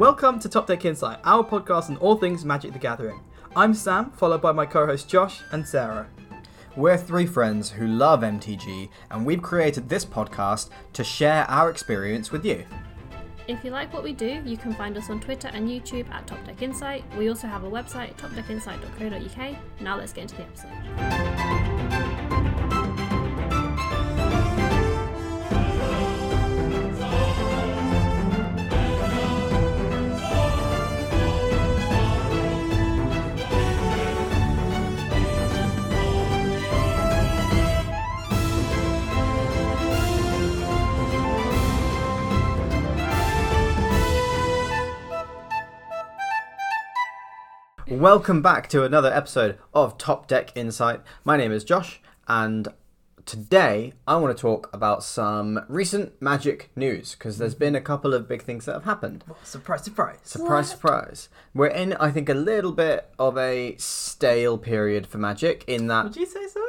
[0.00, 3.20] Welcome to Top Deck Insight, our podcast on all things Magic the Gathering.
[3.54, 6.08] I'm Sam, followed by my co hosts Josh and Sarah.
[6.74, 12.32] We're three friends who love MTG, and we've created this podcast to share our experience
[12.32, 12.64] with you.
[13.46, 16.26] If you like what we do, you can find us on Twitter and YouTube at
[16.26, 17.04] Top Deck Insight.
[17.18, 19.56] We also have a website, topdeckinsight.co.uk.
[19.82, 21.79] Now let's get into the episode.
[48.00, 51.02] Welcome back to another episode of Top Deck Insight.
[51.22, 52.68] My name is Josh, and
[53.26, 58.14] today I want to talk about some recent Magic news because there's been a couple
[58.14, 59.22] of big things that have happened.
[59.44, 60.16] Surprise, surprise.
[60.22, 61.28] Surprise, surprise.
[61.52, 66.04] We're in, I think, a little bit of a stale period for Magic in that
[66.04, 66.64] Would you say so?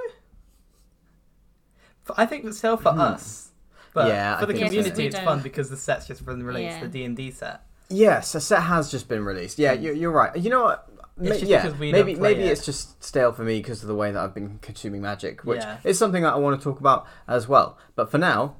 [2.17, 3.51] I think it's still for us.
[3.93, 4.09] But Hmm.
[4.09, 4.65] Yeah, for I the think so.
[4.75, 6.81] community, it's fun because the set's just been released, Yeah.
[6.81, 7.61] the D&D set.
[7.93, 9.59] Yes, a set has just been released.
[9.59, 10.33] Yeah, you're, you're right.
[10.37, 10.87] You know what?
[11.21, 12.51] It's just yeah, because we maybe don't play maybe it.
[12.51, 15.61] it's just stale for me because of the way that I've been consuming Magic, which
[15.61, 15.77] Yeah.
[15.83, 17.77] is something that I want to talk about as well.
[17.95, 18.55] But for now,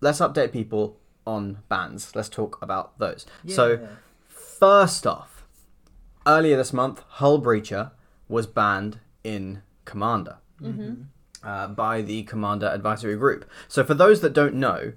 [0.00, 2.14] let's update people on bans.
[2.14, 3.26] Let's talk about those.
[3.46, 3.86] So
[4.26, 5.44] first off,
[6.26, 7.90] earlier this month, Hull Breacher
[8.28, 10.38] was banned in Commander
[11.42, 13.44] uh, by the Commander Advisory Group.
[13.68, 14.92] So, for those that don't know,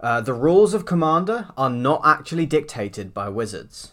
[0.00, 3.92] uh, the rules of Commander are not actually dictated by Wizards.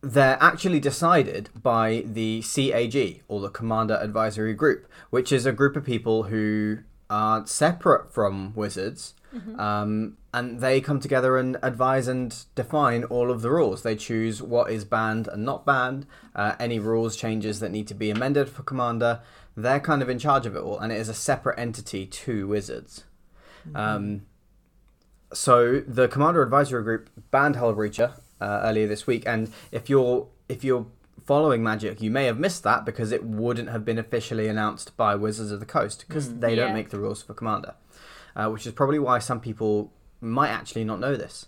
[0.00, 5.76] They're actually decided by the CAG, or the Commander Advisory Group, which is a group
[5.76, 6.78] of people who
[7.10, 9.14] are separate from Wizards.
[9.58, 13.82] Um, and they come together and advise and define all of the rules.
[13.82, 17.94] They choose what is banned and not banned, uh, any rules changes that need to
[17.94, 19.20] be amended for Commander.
[19.56, 22.46] They're kind of in charge of it all, and it is a separate entity to
[22.46, 23.04] Wizards.
[23.74, 24.22] Um,
[25.32, 30.26] so the Commander Advisory Group banned Hull Breacher uh, earlier this week, and if you're
[30.48, 30.86] if you're
[31.24, 35.14] following Magic, you may have missed that because it wouldn't have been officially announced by
[35.14, 37.74] Wizards of the Coast because they don't make the rules for Commander,
[38.34, 41.46] uh, which is probably why some people might actually not know this.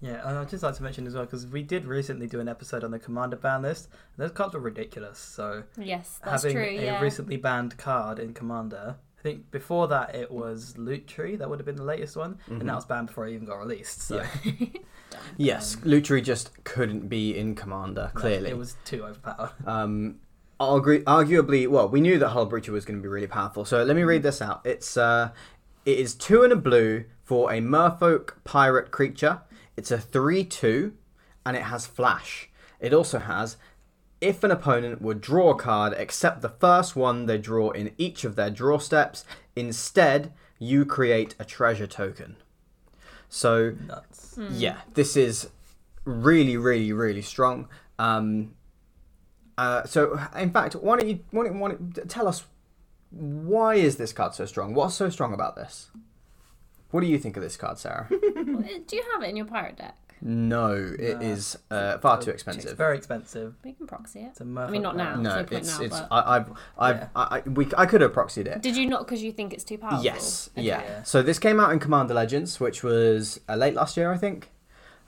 [0.00, 2.48] Yeah, and I'd just like to mention as well, because we did recently do an
[2.48, 3.88] episode on the Commander ban list.
[4.16, 6.64] Those cards were ridiculous, so Yes, that's having true.
[6.64, 7.00] a Yeah.
[7.00, 8.96] recently banned card in Commander.
[9.22, 12.68] I think before that it was Lutri, that would have been the latest one, and
[12.68, 14.02] that was banned before it even got released.
[14.02, 14.24] So
[15.36, 18.10] Yes, Lutri just couldn't be in Commander.
[18.14, 19.50] no, Clearly, it was too overpowered.
[19.66, 20.16] Um,
[20.58, 23.64] argu- arguably, well, we knew that Hull Breacher was going to be really powerful.
[23.64, 24.60] So let me read this out.
[24.64, 25.30] It's uh,
[25.86, 29.42] it is two and a blue for a Merfolk pirate creature.
[29.76, 30.94] It's a three-two,
[31.46, 32.50] and it has flash.
[32.80, 33.56] It also has.
[34.22, 38.24] If an opponent would draw a card except the first one they draw in each
[38.24, 39.24] of their draw steps,
[39.56, 42.36] instead you create a treasure token.
[43.28, 44.38] So Nuts.
[44.50, 45.50] yeah, this is
[46.04, 47.68] really, really, really strong.
[47.98, 48.54] Um,
[49.58, 52.44] uh, so, in fact, why don't you why don't, why don't, tell us
[53.10, 54.74] why is this card so strong?
[54.74, 55.90] What's so strong about this?
[56.90, 58.06] What do you think of this card, Sarah?
[58.10, 59.96] Do you have it in your pirate deck?
[60.24, 61.26] No, it No.
[61.26, 62.78] is uh, far too It's expensive.
[62.78, 63.54] very expensive.
[63.64, 64.26] We can proxy it.
[64.28, 65.16] It's a I mean, not now.
[65.16, 67.08] Merfolk There's No, no point it's now, it's but- I, I've I've Yeah.
[67.16, 68.62] I, I, we I could have proxied it.
[68.62, 70.04] Did you not because you think it's too powerful?
[70.04, 70.64] Yes, Okay.
[70.66, 70.82] yeah.
[70.82, 71.02] Yeah.
[71.02, 74.50] So this came out in Commander Legends, which was uh, late last year, I think.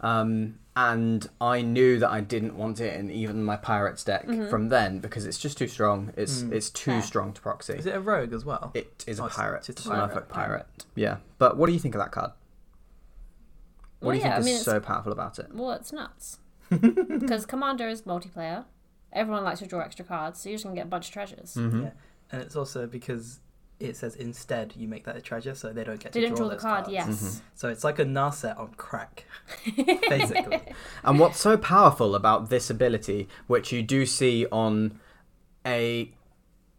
[0.00, 4.68] Um, and I knew that I didn't want it in even my Pirates deck from
[4.68, 6.12] then because it's just too strong.
[6.16, 7.02] It's it's too Fair.
[7.02, 7.74] strong to proxy.
[7.74, 8.72] Is it a rogue as well?
[8.74, 10.10] It is Oh, a it's pirate, just a it's a pirate.
[10.10, 10.66] Merfolk pirate.
[10.96, 12.32] Yeah, but what do you think of that card?
[14.04, 15.46] What Well, do you yeah, think I is mean, it's- so powerful about it?
[15.54, 16.38] Well, it's nuts.
[16.70, 18.64] Because Commander is multiplayer.
[19.12, 21.54] Everyone likes to draw extra cards, so you're just gonna get a bunch of treasures.
[21.54, 21.82] Mm-hmm.
[21.84, 21.90] Yeah,
[22.32, 23.40] and it's also because
[23.80, 26.36] it says instead you make that a treasure, so they don't get They to didn't
[26.36, 26.92] draw, draw the card, cards.
[26.92, 27.08] yes.
[27.08, 27.38] Mm-hmm.
[27.54, 29.24] So it's like a Narset on crack,
[30.08, 30.60] basically.
[31.04, 34.98] And what's so powerful about this ability, which you do see on
[35.66, 36.12] a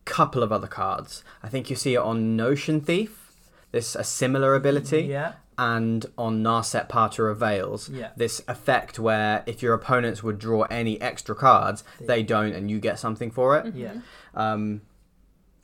[0.06, 3.31] couple of other cards, I think you see it on Notion Thief.
[3.71, 5.01] This a similar ability.
[5.01, 8.10] yeah, and on Narset Parter of Veils, Yeah.
[8.18, 12.80] this effect where if your opponents would draw any extra cards, they don't, and you
[12.80, 13.74] get something for it.
[13.75, 13.94] yeah,
[14.34, 14.81] Um,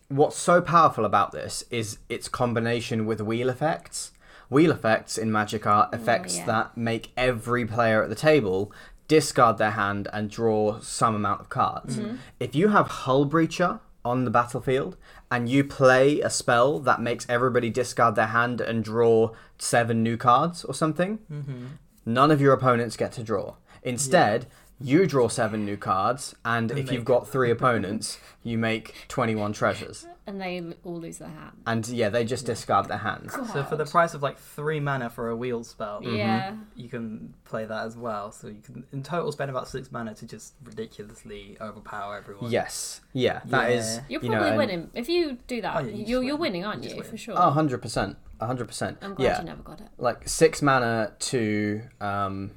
[0.08, 4.12] what's so powerful about this is its combination with wheel effects.
[4.50, 6.46] Wheel effects in Magic are effects yeah.
[6.46, 8.72] that make every player at the table
[9.08, 12.00] discard their hand and draw some amount of cards.
[12.40, 14.96] If you have Hull Breacher on the battlefield
[15.32, 20.18] and you play a spell that makes everybody discard their hand and draw seven new
[20.18, 21.66] cards or something, mm-hmm.
[22.06, 23.56] none of your opponents get to draw.
[23.82, 24.46] Instead,
[24.82, 29.54] you draw seven new cards, and And if you've got three opponents, you make 21
[29.54, 30.06] treasures.
[30.28, 31.58] And they all lose their hand.
[31.66, 33.34] And yeah, they just discard their hands.
[33.52, 36.56] So for the price of like three mana for a wheel spell, Yeah.
[36.76, 38.32] you can play that as well.
[38.32, 42.52] So you can in total spend about six mana to just ridiculously overpower everyone.
[42.52, 43.02] Yes.
[43.14, 43.96] Yeah, that is.
[43.98, 44.02] Yeah.
[44.10, 44.90] You're you probably know, and- winning.
[44.94, 46.96] If you do that, Oh, yeah, you you're, you're winning, aren't You you?
[46.98, 47.36] just For sure.
[47.38, 48.16] Oh, 100%.
[48.40, 48.98] 100%.
[49.02, 49.40] I'm glad yeah.
[49.40, 49.88] you never got it.
[49.98, 52.52] like six mana to um,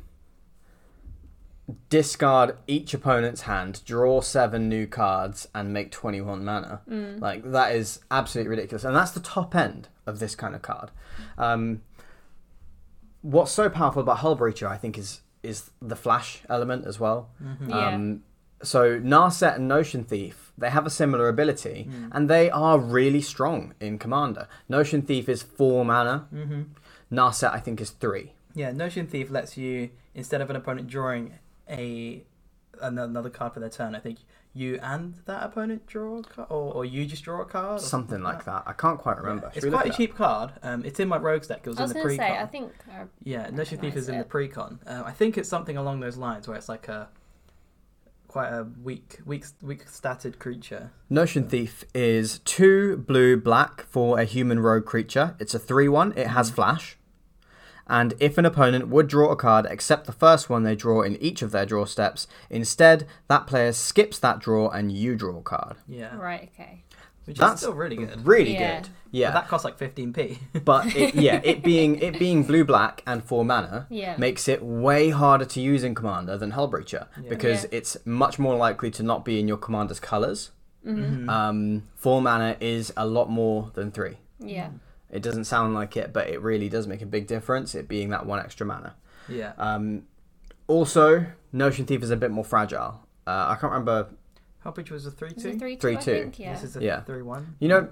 [1.89, 6.81] discard each opponent's hand, draw seven new cards, and make 21 mana.
[6.89, 7.21] Mm.
[7.21, 8.85] Like, that is absolutely ridiculous.
[8.85, 10.91] And that's the top end of this kind of card.
[11.39, 11.81] Um,
[13.23, 17.29] what's so powerful about Hull Breacher, I think, is is the flash element as well.
[17.69, 17.89] Yeah.
[17.89, 18.23] Um,
[18.63, 22.09] so Narset and Notion Thief, they have a similar ability, Hmm.
[22.13, 24.49] and they are really strong in Commander.
[24.71, 26.27] Notion Thief is four mana.
[26.31, 26.63] hmm
[27.13, 28.33] Narset, I think, is three.
[28.55, 31.35] Yeah, Notion Thief lets you instead of an opponent drawing
[31.69, 32.25] a
[32.81, 34.19] another card for their turn, I think
[34.53, 37.83] you and that opponent draw a card, or, or you just draw a card, or
[37.85, 38.63] Something like that.
[38.67, 39.51] I can't quite remember.
[39.53, 39.59] Yeah.
[39.59, 39.97] It's quite a it up?
[39.97, 40.53] cheap card.
[40.63, 41.61] Um, it's in my rogues deck.
[41.65, 42.37] It was, I was in the going to pre-con.
[42.37, 42.73] say, I think.
[42.89, 44.79] Uh, Yeah, Notion Thief is in the recognise pre-con.
[44.87, 47.09] Um, I think it's something along those lines where it's like a
[48.29, 50.91] quite a weak, weak, weak statted creature.
[51.09, 55.37] Notion Thief is two blue black for a human rogue creature.
[55.39, 56.15] It's a 3 1.
[56.17, 56.97] It has flash.
[57.87, 61.17] And if an opponent would draw a card except the first one they draw in
[61.23, 65.43] each of their draw steps, instead, that player skips that draw and you draw a
[65.43, 65.77] card.
[65.87, 66.85] Yeah, right, okay.
[67.27, 68.27] which That's is still really good.
[68.27, 68.81] Really Yeah.
[68.83, 68.89] good.
[69.05, 69.31] But Yeah.
[69.31, 70.39] that costs like 15p.
[70.65, 74.17] But it, yeah, it being it being blue black and four mana Yeah.
[74.19, 77.29] makes it way harder to use in Commander than Hullbreacher Yeah.
[77.31, 77.79] because Yeah.
[77.79, 80.51] it's much more likely to not be in your commander's colors.
[80.87, 81.31] Mm-hmm.
[81.31, 84.19] Um, four mana is a lot more than three.
[84.39, 84.69] Yeah.
[85.15, 87.75] It doesn't sound like it, but it really does make a big difference.
[87.75, 88.95] It being that one extra mana.
[89.29, 89.53] yeah.
[89.57, 90.03] Um,
[90.67, 93.01] also, Notion Thief is a bit more fragile.
[93.27, 94.09] Uh, I can't remember.
[94.65, 95.59] Hubbridge was a 3 Is it 2.
[95.59, 95.99] 3 Three, 2?
[95.99, 96.13] I two.
[96.23, 96.53] think, yeah.
[96.55, 97.01] This is a Yeah.
[97.03, 97.57] 3 1.
[97.61, 97.89] You know,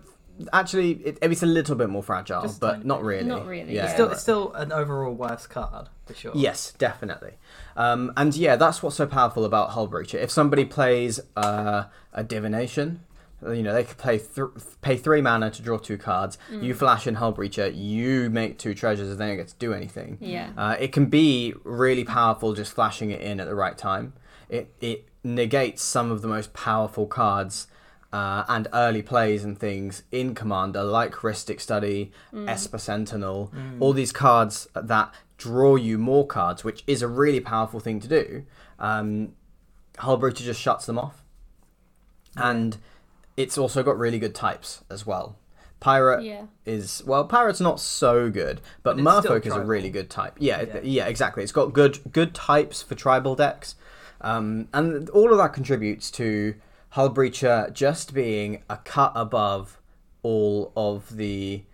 [0.55, 3.05] actually, it, it's a little bit more fragile, Just a but tiny not bit.
[3.07, 3.25] really.
[3.29, 3.85] Not really, Yeah.
[3.85, 6.33] It's still, it's still an overall worse card, for sure.
[6.35, 7.33] Yes, definitely.
[7.77, 10.15] Um, and yeah, that's what's so powerful about Hull Breacher.
[10.21, 11.85] If somebody plays uh,
[12.15, 13.01] a divination,
[13.49, 14.49] you know, they could play th-
[14.81, 16.39] pay three mana to draw two cards.
[16.51, 16.63] Mm.
[16.65, 19.73] You flash in Hull Breacher, you make two treasures, and they don't get to do
[19.73, 20.19] anything.
[20.21, 20.51] Yeah.
[20.57, 24.13] Uh, it can be really powerful just flashing it in at the right time.
[24.49, 27.69] It it negates some of the most powerful cards
[28.13, 32.13] uh, and early plays and things in Commander, like Rhystic Study,
[32.47, 37.81] Esper Sentinel, all these cards that draw you more cards, which is a really powerful
[37.81, 38.45] thing to do.
[38.79, 39.33] Um,
[39.99, 41.23] Hull Breacher just shuts them off,
[42.37, 42.77] and
[43.37, 45.37] it's also got really good types as well.
[45.81, 46.43] Pirate Yeah.
[46.65, 50.35] is well, pirate's not so good, but, But Merfolk is a really good type.
[50.39, 51.07] Yeah, yeah, Yeah.
[51.07, 51.43] exactly.
[51.43, 53.75] It's got good good types for tribal decks,
[54.21, 56.55] um, and all of that contributes to
[56.91, 59.81] Hull Breacher just being a cut above
[60.23, 61.65] all of the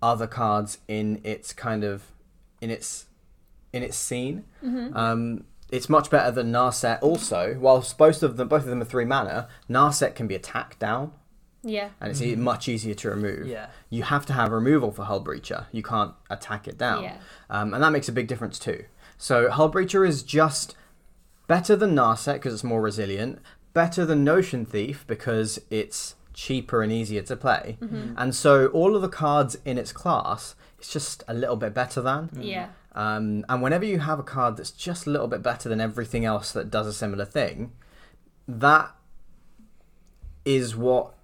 [0.00, 2.12] other cards in its kind of
[2.60, 3.06] in its
[3.72, 4.44] in its scene.
[4.94, 6.98] Um, it's much better than Narset.
[7.02, 10.78] Also, whilst both of them both of them are three mana, Narset can be attacked
[10.78, 11.12] down
[11.62, 11.90] Yeah.
[12.00, 13.40] and it's e much easier to remove.
[13.40, 13.50] Mm-hmm.
[13.50, 13.66] Yeah.
[13.90, 15.66] You have to have removal for Hull Breacher.
[15.72, 17.02] You can't attack it down.
[17.04, 17.16] Yeah.
[17.50, 18.84] Um, and that makes a big difference too.
[19.16, 20.74] So Hull Breacher is just
[21.46, 23.40] better than Narset because it's more resilient,
[23.72, 27.78] better than Notion Thief because it's cheaper and easier to play.
[27.82, 28.14] Mm-hmm.
[28.16, 32.00] And so all of the cards in its class, it's just a little bit better
[32.00, 32.30] than.
[32.40, 32.68] Yeah.
[32.98, 36.24] Um, and whenever you have a card that's just a little bit better than everything
[36.24, 37.72] else that does a similar thing,
[38.48, 38.90] that
[40.44, 41.14] is what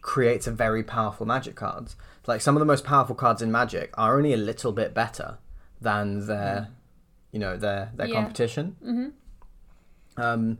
[0.00, 1.94] creates a very powerful magic cards.
[2.26, 5.38] Like some of the most powerful cards in Magic are only a little bit better
[5.80, 6.68] than their,
[7.30, 8.14] you know, their their Yeah.
[8.14, 8.76] competition.
[8.84, 10.20] Mm-hmm.
[10.20, 10.58] Um,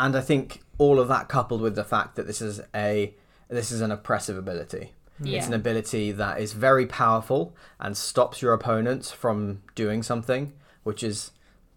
[0.00, 3.14] and I think all of that coupled with the fact that this is a
[3.48, 4.94] this is an oppressive ability.
[5.20, 5.46] It's Yeah.
[5.46, 10.52] an ability that is very powerful and stops your opponents from doing something,
[10.82, 11.30] which is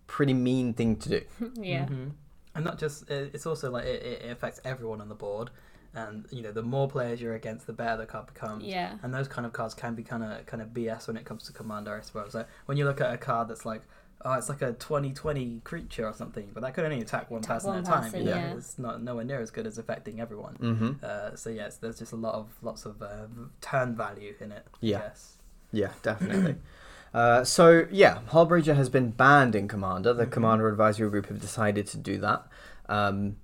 [0.07, 1.21] pretty mean thing to do.
[1.55, 1.85] Yeah.
[1.85, 2.09] hmm
[2.55, 5.51] And not just it's also like it, it affects everyone on the board.
[5.93, 8.63] And, you know, the more players you're against, the better the card becomes.
[8.63, 8.97] Yeah.
[9.01, 11.43] And those kind of cards can be kind of kind of BS when it comes
[11.43, 12.35] to Commander, I suppose.
[12.35, 13.81] Like when you look at a card that's like,
[14.25, 17.55] oh, it's like a 2020 creature or something, but that could only attack one Attack
[17.57, 18.03] person one at a time.
[18.03, 18.35] person, you know?
[18.35, 18.53] yeah.
[18.55, 20.55] It's not nowhere near as good as affecting everyone.
[20.55, 23.27] hmm Uh, so yes, there's just a lot of lots of uh,
[23.61, 24.65] turn value in it.
[24.81, 24.99] Yeah.
[24.99, 25.33] Yes.
[25.71, 26.55] Yeah, definitely.
[27.13, 30.13] uh, so yeah, Hullbreacher has been banned in Commander.
[30.13, 30.31] The Mhm.
[30.31, 32.47] Commander Advisory Group have decided to do that.
[32.89, 33.37] Um,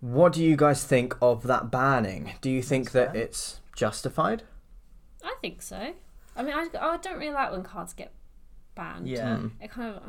[0.00, 2.34] what do you guys think of that banning?
[2.40, 3.22] Do you think That's that fair.
[3.22, 4.42] it's justified?
[5.24, 5.94] I think so.
[6.36, 8.12] I mean, I, I don't really like when cards get
[8.78, 9.06] banned.
[9.08, 9.36] Yeah.
[9.36, 9.48] Hmm.
[9.60, 10.02] It kind of.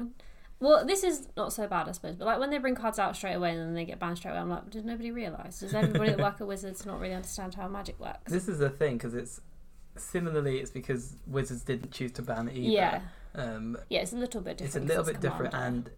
[0.61, 2.15] Well, this is not so bad, I suppose.
[2.15, 4.31] But like when they bring cards out straight away and then they get banned straight
[4.31, 5.59] away, I'm like, did nobody realise?
[5.59, 8.31] Does everybody that work at Wizards not really understand how magic works?
[8.31, 9.41] This is the thing because it's
[9.97, 12.69] similarly it's because Wizards didn't choose to ban it either.
[12.69, 13.01] Yeah,
[13.35, 15.89] Um, yeah, it's a little bit it's a little bit different, and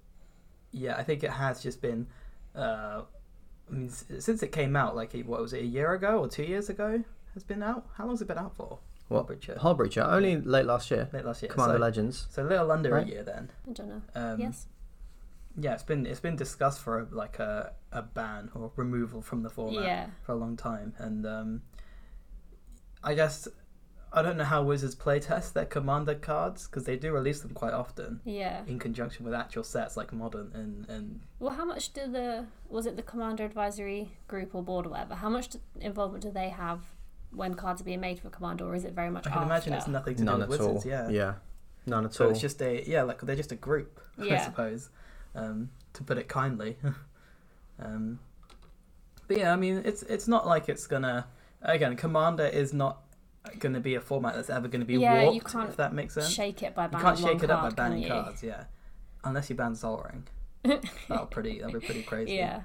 [0.71, 2.07] yeah, I think it has just been.
[2.55, 3.03] Uh,
[3.69, 6.43] I mean, since it came out, like what was it, a year ago or two
[6.43, 7.03] years ago?
[7.33, 7.85] Has been out.
[7.95, 8.79] How long's it been out for?
[9.11, 9.27] What?
[9.27, 9.57] Breacher?
[9.57, 11.09] Hull Breacher, only late last year.
[11.13, 11.51] Late last year.
[11.51, 12.27] Commander so, Legends.
[12.29, 13.07] so a little under Right.
[13.07, 13.51] a year then.
[13.69, 14.01] I don't know.
[14.15, 14.67] Um, yes.
[15.57, 19.49] Yeah, it's been it's been discussed for like a, a ban or removal from the
[19.49, 20.05] format Yeah.
[20.23, 21.61] for a long time, and um,
[23.03, 23.47] I guess
[24.13, 27.51] I don't know how Wizards play test their commander cards because they do release them
[27.53, 28.61] quite often Yeah.
[28.67, 32.85] in conjunction with actual sets like Modern and and Well, how much do the was
[32.85, 35.15] it the Commander Advisory Group or board or whatever?
[35.15, 36.79] How much d- involvement do they have
[37.33, 39.27] when cards are being made for Commander, or is it very much?
[39.27, 40.73] I can imagine it's nothing to None do at with all.
[40.75, 40.85] Wizards.
[40.85, 41.09] Yeah.
[41.09, 41.33] Yeah.
[41.85, 42.31] None at So all.
[42.31, 44.89] it's just a yeah, like they're just a group, I suppose,
[45.35, 46.77] um, to put it kindly.
[47.79, 48.19] um,
[49.27, 51.27] but yeah, I mean, it's it's not like it's gonna
[51.61, 51.95] again.
[51.95, 53.01] Commander is not
[53.57, 56.31] gonna be a format that's ever gonna be Yeah, you can't if that makes sense.
[56.31, 56.99] Shake it by banning.
[56.99, 58.43] you banning can't shake it up by card, can banning cards.
[58.43, 58.65] Yeah,
[59.23, 60.27] unless you ban Sol Ring.
[61.09, 61.59] That'll pretty.
[61.59, 62.33] That'll be pretty crazy.
[62.33, 62.61] Yeah,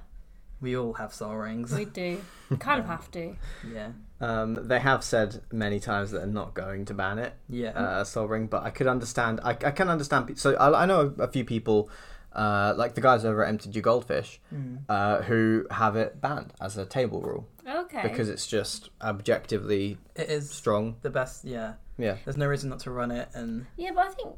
[0.61, 1.71] We all have Sol Rings.
[1.71, 2.19] we do.
[2.59, 3.35] kind of have to.
[3.71, 3.89] yeah.
[4.19, 7.69] Um, they have said many times that they're not going to ban it, Yeah.
[7.71, 9.39] uh, Sol Ring, but I could understand.
[9.43, 10.27] I, I can understand.
[10.27, 11.89] pe- So I, I know a few people,
[12.33, 14.79] uh, like the guys over at MTG Goldfish, Mm.
[14.89, 18.01] uh, who have it banned as a table rule Okay.
[18.01, 20.95] because it's just objectively It is strong.
[21.03, 21.45] the best.
[21.45, 21.73] Yeah.
[21.99, 22.17] Yeah.
[22.25, 24.29] There's no reason not to run it, and yeah, but I think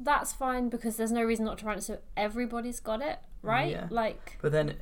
[0.00, 3.70] that's fine because there's no reason not to run it, so everybody's got it, right?
[3.70, 3.86] Yeah.
[3.90, 4.74] Like, but then,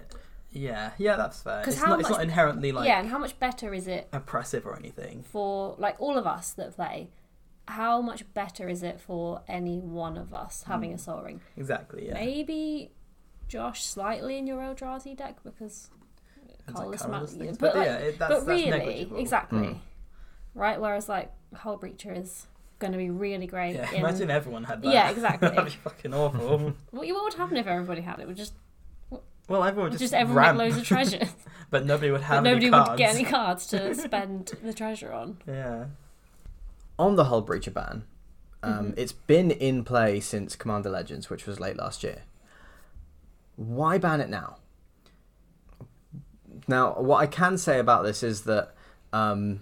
[0.52, 1.62] yeah, yeah, that's fair.
[1.64, 2.00] 'Cause It's how not.
[2.00, 5.22] It's not inherently like yeah, and how much better is it oppressive or anything.
[5.22, 7.10] for like all of us that play?
[7.68, 11.40] How much better is it for any one of us having a Sol Ring?
[11.56, 12.08] Exactly.
[12.08, 12.14] Yeah.
[12.14, 12.90] Maybe
[13.46, 15.88] Josh slightly in your Eldrazi deck because
[16.48, 19.18] It's colourless like ma- things, but, but, like, yeah, it, that's, but that's really, negligible.
[19.18, 19.78] exactly, Mm.
[20.54, 20.80] right?
[20.80, 22.46] Whereas like Hull Breacher is
[22.80, 23.74] going to be really great.
[23.76, 23.96] Yeah, in...
[23.98, 24.92] imagine everyone had that.
[24.92, 25.48] Yeah, exactly.
[25.50, 26.58] That'd be fucking awful.
[26.90, 28.26] What, what would happen if everybody had it?
[28.26, 28.54] Would just
[29.50, 31.28] well, everyone would just, just, everyone ramp, make loads of treasure,
[31.70, 32.88] but nobody would but have nobody any cards.
[32.90, 35.38] would get any cards to spend the treasure on.
[35.46, 35.86] Yeah.
[36.98, 38.04] On the Hull Breacher ban,
[38.62, 38.94] um, Mhm.
[38.96, 42.22] it's been in play since Commander Legends, which was late last year.
[43.56, 44.56] Why ban it now?
[46.68, 48.74] Now, what I can say about this is that
[49.12, 49.60] um,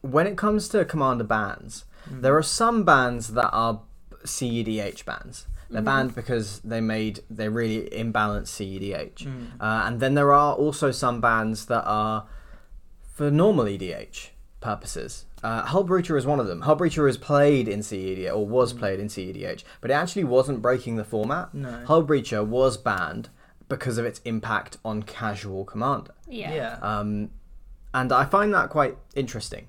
[0.00, 2.22] when it comes to Commander bans, Mm.
[2.22, 3.80] there are some bans that are
[4.24, 5.46] CEDH bans.
[5.70, 5.84] They're Mhm.
[5.84, 9.24] banned because they made they really imbalanced CEDH.
[9.26, 9.46] Mm.
[9.60, 12.26] Uh, and then there are also some bans that are
[13.12, 14.30] for normal EDH
[14.60, 15.24] purposes.
[15.42, 16.62] Uh, Hull Breacher is one of them.
[16.62, 18.78] Hull Breacher is played in CEDH, or was Mm.
[18.78, 21.52] played in CEDH, but it actually wasn't breaking the format.
[21.54, 21.84] No.
[21.86, 23.28] Hull Breacher was banned
[23.68, 26.12] because of its impact on casual Commander.
[26.28, 26.54] Yeah.
[26.54, 26.78] Yeah.
[26.82, 27.30] Um,
[27.92, 29.66] and I find that quite interesting.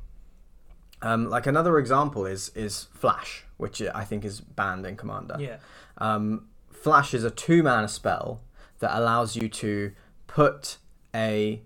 [1.02, 5.36] Um, like another example is is Flash, which I think is banned in Commander.
[5.40, 5.58] yeah.
[5.98, 8.42] Um, Flash is a two mana spell
[8.80, 9.92] that allows you to
[10.28, 10.78] put
[11.14, 11.62] a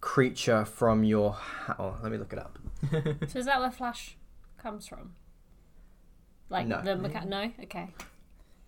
[0.00, 1.32] creature from your.
[1.32, 2.58] Ha- oh, let me look it up.
[3.28, 4.16] So is that where Flash
[4.58, 5.14] comes from?
[6.50, 6.82] Like No.
[6.82, 7.94] the mecha- no, okay.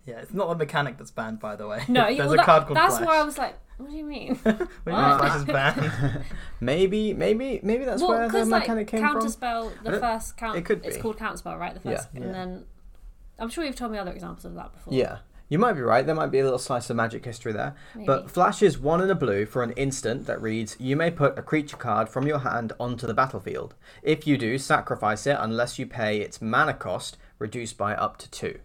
[0.06, 1.82] Yeah, it's not a mechanic that's banned, by the way.
[1.88, 3.06] No, there's well, a that- card called that's Flash.
[3.06, 4.34] why I was like, what do you mean?
[4.44, 5.18] What do you mean What?
[5.20, 6.24] Flash is banned?
[6.60, 9.16] maybe, maybe, maybe that's well, where the because like mechanic came from.
[9.20, 11.02] counterspell, I the don't- first count, it could it's be.
[11.02, 11.74] called counterspell, right?
[11.80, 11.96] The Yeah.
[11.96, 12.20] first, Yeah.
[12.22, 12.64] and then
[13.38, 14.94] I'm sure you've told me other examples of that before.
[14.94, 16.06] Yeah, you might be right.
[16.06, 17.74] There might be a little slice of magic history there.
[17.94, 18.06] maybe.
[18.06, 21.36] But Flash is one in a blue for an instant that reads You may put
[21.38, 23.74] a creature card from your hand onto the battlefield.
[24.02, 28.30] If you do, sacrifice it unless you pay its mana cost reduced by up to
[28.30, 28.60] two.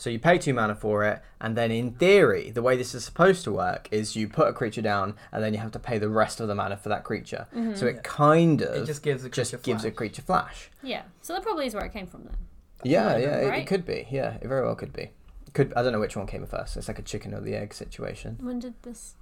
[0.00, 3.04] So you pay two mana for it, and then in theory, the way this is
[3.04, 5.98] supposed to work is you put a creature down, and then you have to pay
[5.98, 7.46] the rest of the mana for that creature.
[7.54, 7.74] Mm-hmm.
[7.74, 9.96] So it kind of It just gives a just creature gives a flash.
[9.96, 10.70] creature flash.
[10.82, 12.36] yeah, so that probably is where it came from then.
[12.82, 14.08] Yeah, Right, yeah, it, it could be.
[14.10, 15.10] Yeah, it very well could be.
[15.52, 16.78] Could I don't know which one came first.
[16.78, 18.38] It's like a chicken or the egg situation.
[18.40, 19.16] When did this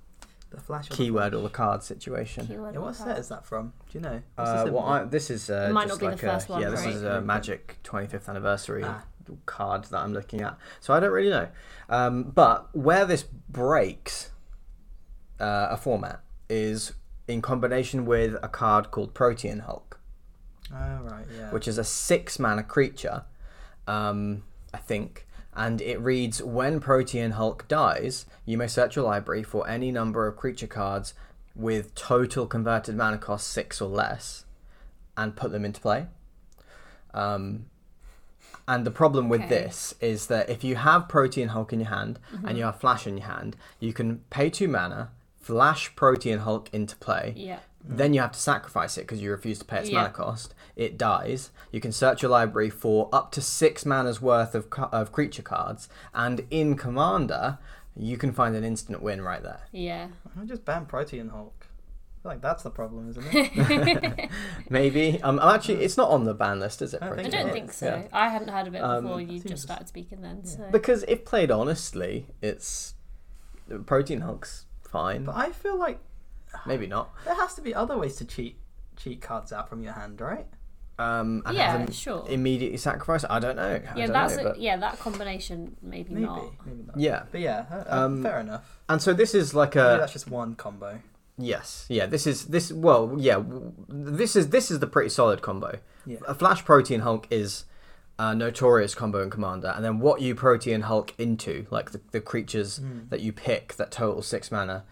[0.50, 0.86] The Flash.
[0.86, 1.40] or the Keyword Flash?
[1.40, 2.46] or the card situation.
[2.46, 2.74] keyword?
[2.74, 3.18] Yeah, what set out?
[3.18, 3.72] is that from?
[3.90, 4.22] Do you know?
[4.36, 4.78] What's Uh, symbol?
[4.80, 6.70] well, I, this is uh, might just not be like the first a, one, yeah,
[6.70, 6.94] this right?
[6.94, 9.02] is a Magic 25th anniversary Ah.
[9.46, 10.56] Card that I'm looking at.
[10.80, 11.48] So I don't really know.
[11.88, 14.30] Um, but where this breaks
[15.40, 16.92] uh, a format is
[17.26, 20.00] in combination with a card called Protean Hulk,
[20.72, 21.50] Oh right, yeah.
[21.50, 23.24] which is a six mana creature,
[23.86, 25.26] um, I think.
[25.54, 30.26] And it reads When Protean Hulk dies, you may search your library for any number
[30.26, 31.14] of creature cards
[31.54, 34.44] with total converted mana cost six or less
[35.16, 36.06] and put them into play.
[37.12, 37.66] Um,
[38.68, 39.48] And the problem with Okay.
[39.48, 42.46] this is that if you have Protean Hulk in your hand Mm-hmm.
[42.46, 45.10] and you have Flash in your hand, you can pay two mana,
[45.40, 47.32] flash Protean Hulk into play.
[47.34, 47.60] Yeah.
[47.82, 49.98] Then you have to sacrifice it because you refuse to pay its Yeah.
[50.02, 50.54] mana cost.
[50.76, 51.50] It dies.
[51.72, 55.42] You can search your library for up to six mana's worth of, ca- of creature
[55.42, 57.58] cards, and in Commander,
[57.96, 59.62] you can find an instant win right there.
[59.72, 60.08] Yeah.
[60.40, 61.57] I just ban Protean Hulk.
[62.28, 64.30] I feel like that's the problem, isn't it?
[64.70, 65.20] Maybe.
[65.22, 67.02] Um, I'm actually, it's not on the ban list, is it?
[67.02, 67.86] I don't I think don't think so.
[67.86, 68.02] Yeah.
[68.12, 70.44] I hadn't heard of it Um, before you seems- just started speaking then.
[70.44, 72.94] So Because if played honestly, it's
[73.86, 75.24] Protean Hulk's fine.
[75.24, 76.00] but I feel like
[76.66, 77.10] Maybe not.
[77.24, 78.58] there has to be other ways to cheat
[78.96, 80.46] cheat cards out from your hand, right?
[80.98, 82.26] Um, and yeah, have them sure.
[82.28, 83.24] immediately sacrifice.
[83.30, 83.62] I don't know.
[83.62, 86.66] I yeah, don't that's know, a, but- yeah that combination maybe, Maybe, not.
[86.66, 86.98] maybe not.
[86.98, 87.22] yeah.
[87.30, 88.80] But yeah, uh, Um, fair enough.
[88.88, 90.98] And so this is like Maybe a that's just one combo.
[91.38, 92.06] Yes, yeah.
[92.06, 92.72] This is this.
[92.72, 93.42] Well, yeah.
[93.88, 95.78] This is this is the pretty solid combo.
[96.04, 96.18] Yeah.
[96.26, 97.64] A Flash Protean Hulk is
[98.18, 102.20] a notorious combo in Commander, and then what you Protean Hulk into, like the, the
[102.20, 103.08] creatures Mm.
[103.10, 104.84] that you pick that total six mana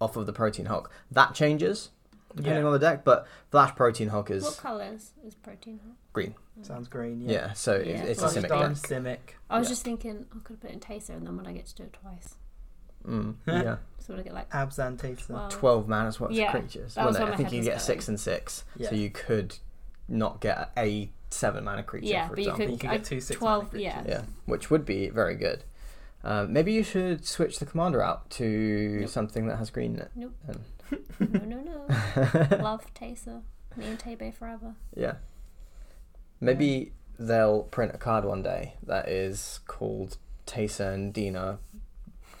[0.00, 1.90] off of the Protean Hulk, that changes
[2.34, 2.66] depending Yeah.
[2.66, 3.04] on the deck.
[3.04, 5.78] But Flash Protean Hulk is What colours is Protean?
[5.84, 5.96] Hulk?
[6.12, 6.34] green.
[6.62, 7.20] Sounds green.
[7.20, 7.52] Yeah, Yeah.
[7.52, 8.82] so Yeah, it's, it's a Flash Simic Darn deck.
[8.82, 9.18] Simic.
[9.48, 9.72] I was Yeah.
[9.72, 11.74] just thinking I could have put it in Teysa and then would I get to
[11.76, 12.34] do it twice?
[13.06, 13.76] Mm, yeah.
[13.98, 15.30] So would I get like Abzan Teysa.
[15.30, 16.94] Well, 12 mana's worth Yeah, of creatures.
[16.94, 17.78] that Well, was no, I think you get going.
[17.80, 18.88] six and six, Yeah.
[18.90, 19.56] so you could
[20.08, 22.64] not get a seven mana creature, Yeah, for but you example.
[22.66, 23.92] could- You could get two six 12 mana yeah.
[24.02, 24.10] creatures.
[24.10, 25.64] Yeah, which would be very good.
[26.24, 29.08] Uh, maybe you should switch the commander out to Nope.
[29.08, 30.10] something that has green in it.
[30.14, 30.34] Nope.
[30.48, 30.60] And-
[31.32, 32.56] no no no.
[32.62, 33.42] Love Teysa.
[33.76, 34.74] Me and Tebe forever.
[34.96, 35.14] yeah.
[36.40, 41.58] Maybe they'll print a card one day that is called Teysa and Dina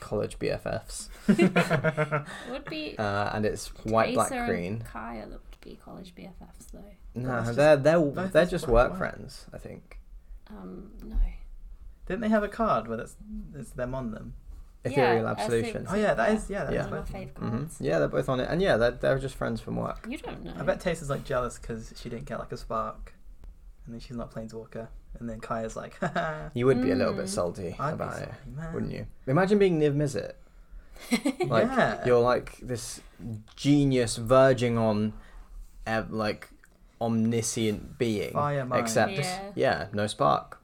[0.02, 1.08] College BFFs,
[2.50, 4.80] would be uh, and it's white, black, Teysa green.
[4.82, 6.80] Kaya that would be college BFFs though.
[7.14, 8.98] No, That's just- they're they're both they're is just black, work white.
[8.98, 9.98] friends, I think.
[10.50, 11.16] Um no.
[12.06, 13.16] Didn't they have a card where it's,
[13.54, 14.34] it's them on them?
[14.84, 15.86] Ethereal Yeah, Absolution.
[15.88, 16.84] Oh yeah, that is yeah, that Yeah.
[16.86, 17.42] is One of my of them.
[17.44, 17.76] fave hmm cards.
[17.80, 20.04] Yeah, they're both on it, and yeah, they're, they're just friends from work.
[20.10, 20.52] You don't know.
[20.58, 23.14] I bet Teysa's like jealous because she didn't get like a spark,
[23.84, 25.98] and then she's not Planeswalker, and then Kaya's like.
[26.54, 27.28] You would be a little bit Mm.
[27.28, 28.72] salty I'd be about sorry, it, man.
[28.74, 29.06] wouldn't you?
[29.26, 30.32] Imagine being Niv Mizzet.
[31.48, 32.04] Like yeah.
[32.06, 33.00] you're like this
[33.56, 35.12] genius verging on,
[35.86, 36.48] uh, like
[37.00, 38.80] omniscient being, Fire mind.
[38.80, 39.50] except Yeah.
[39.54, 40.60] yeah, no spark,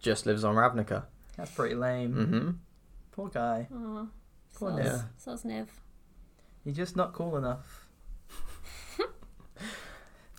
[0.00, 1.04] just lives on Ravnica.
[1.36, 2.12] That's pretty lame.
[2.14, 2.50] hmm
[3.12, 3.68] Poor guy.
[3.74, 4.06] Aw,
[4.54, 5.04] Poor so's, Niv.
[5.18, 5.66] so's Niv.
[6.64, 7.77] You're just not cool enough.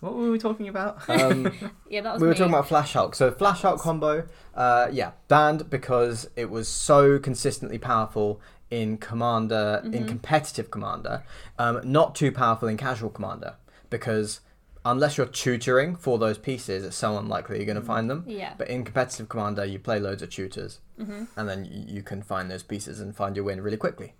[0.00, 1.08] What were we talking about?
[1.08, 1.52] Um,
[1.88, 2.38] Yeah, that was we were me.
[2.38, 3.14] talking about Flash Hulk.
[3.16, 9.80] So Flash Hulk combo, uh, yeah, banned because it was so consistently powerful in Commander,
[9.84, 10.08] in Mhm.
[10.08, 11.24] competitive Commander,
[11.58, 13.54] um, not too powerful in casual Commander
[13.90, 14.40] because
[14.84, 17.86] unless you're tutoring for those pieces, it's so unlikely you're going to Mm.
[17.86, 18.24] find them.
[18.28, 18.54] Yeah.
[18.56, 22.22] But in competitive Commander, you play loads of tutors, hmm and then you, you can
[22.22, 24.14] find those pieces and find your win really quickly.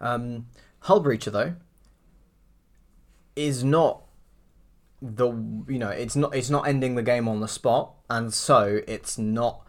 [0.00, 0.46] Um,
[0.80, 1.54] Hull Breacher though
[3.34, 4.02] is not
[5.02, 5.28] the
[5.68, 9.18] you know it's not it's not ending the game on the spot, and so it's
[9.18, 9.62] not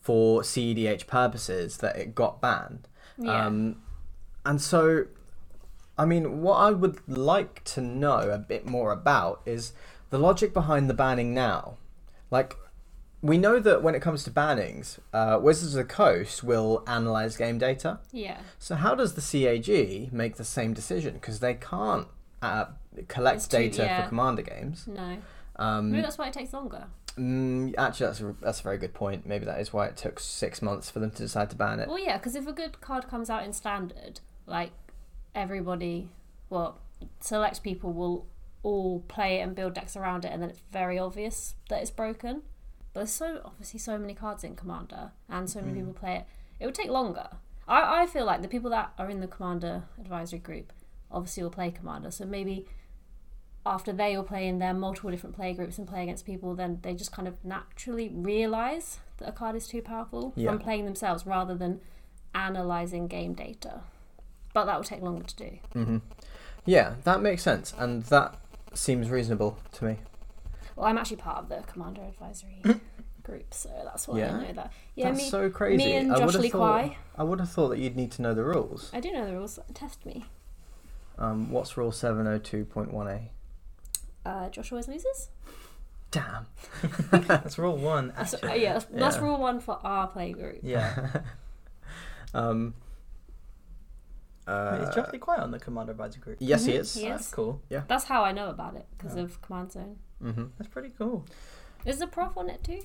[0.00, 2.88] for CEDH purposes that it got banned.
[3.18, 3.46] Yeah.
[3.46, 3.82] Um,
[4.46, 5.04] and so,
[5.98, 9.74] I mean, what I would like to know a bit more about is
[10.08, 11.76] the logic behind the banning now.
[12.30, 12.56] Like,
[13.20, 17.36] we know that when it comes to bannings, uh, Wizards of the Coast will analyze
[17.36, 17.98] game data.
[18.10, 18.38] yeah.
[18.58, 21.14] So, how does the CAG make the same decision?
[21.14, 22.06] Because they can't
[22.40, 22.66] uh,
[23.08, 24.02] collect too- data yeah.
[24.02, 24.86] for commander games.
[24.86, 25.18] No.
[25.56, 26.86] Um, Maybe that's why it takes longer.
[27.16, 29.26] mm, actually, that's a, that's a very good point.
[29.26, 31.88] Maybe that is why it took six months for them to decide to ban it.
[31.88, 34.70] Well, yeah, because if a good card comes out in standard, like
[35.34, 36.10] everybody,
[36.50, 36.78] well,
[37.20, 38.26] select people will
[38.62, 41.90] all play it and build decks around it, and then it's very obvious that it's
[41.90, 42.42] broken.
[42.92, 45.76] But there's so obviously so many cards in Commander, and so many Mm.
[45.78, 46.24] people play it.
[46.60, 47.28] It would take longer.
[47.66, 50.72] I, I feel like the people that are in the Commander advisory group
[51.10, 52.66] obviously will play Commander, so maybe
[53.66, 56.78] after they all play in their multiple different play groups and play against people, then
[56.82, 60.50] they just kind of naturally realize that a card is too powerful yeah.
[60.50, 61.80] from playing themselves rather than
[62.34, 63.80] analyzing game data.
[64.54, 65.58] But that will take longer to do.
[65.74, 65.98] Mm-hmm.
[66.64, 68.36] Yeah, that makes sense, and that
[68.74, 69.96] seems reasonable to me.
[70.76, 72.62] Well, I'm actually part of the commander advisory
[73.22, 74.36] group, so that's why yeah.
[74.36, 74.72] I know that.
[74.94, 75.84] Yeah, that's me, so crazy.
[75.84, 76.96] Me and I Josh Lee thought, Kwai.
[77.16, 78.90] I would have thought that you'd need to know the rules.
[78.92, 79.58] I do know the rules.
[79.74, 80.26] Test me.
[81.18, 83.28] Um, what's rule 702.1a?
[84.28, 85.30] Uh, Josh always loses.
[86.10, 86.46] Damn.
[87.10, 88.12] That's rule one.
[88.16, 90.58] That's, uh, yeah, that's, that's rule one for our play group.
[90.62, 91.22] Yeah.
[92.34, 92.74] um.
[94.46, 96.38] Wait, Uh, is Josh Lee Kwai on the Commander Advisor group?
[96.40, 96.94] yes, he Mhm, is.
[96.94, 97.08] he is.
[97.08, 97.60] That's cool.
[97.68, 97.82] Yeah.
[97.88, 99.22] That's how I know about it because Yeah.
[99.24, 99.98] of Command Zone.
[100.22, 100.44] Mm-hmm.
[100.58, 101.24] That's pretty cool.
[101.84, 102.80] Is the prof on it too?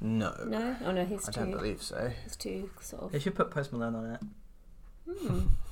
[0.00, 1.40] No, No, oh no, he's I too.
[1.40, 2.10] don't believe so.
[2.24, 3.22] He's too sort They of.
[3.22, 4.20] should put Post Malone on it.
[5.10, 5.40] Hmm.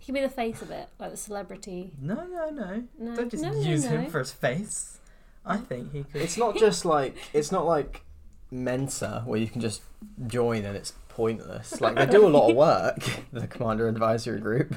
[0.00, 1.92] he can be the face of it, like the celebrity.
[2.00, 2.82] No, no, no.
[2.98, 3.90] No, Don't just no, no, use no.
[3.90, 4.98] him for his face.
[5.44, 6.22] I think he could.
[6.22, 8.02] It's not just like it's not like
[8.50, 9.82] Mensa where you can just
[10.26, 11.80] join and it's pointless.
[11.80, 12.98] Like they do a lot of work.
[13.32, 14.76] The Commander Advisory Group,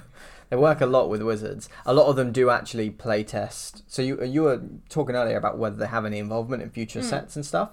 [0.50, 1.70] they work a lot with wizards.
[1.86, 3.84] A lot of them do actually play test.
[3.88, 7.10] So you you were talking earlier about whether they have any involvement in future Mm.
[7.10, 7.72] sets and stuff.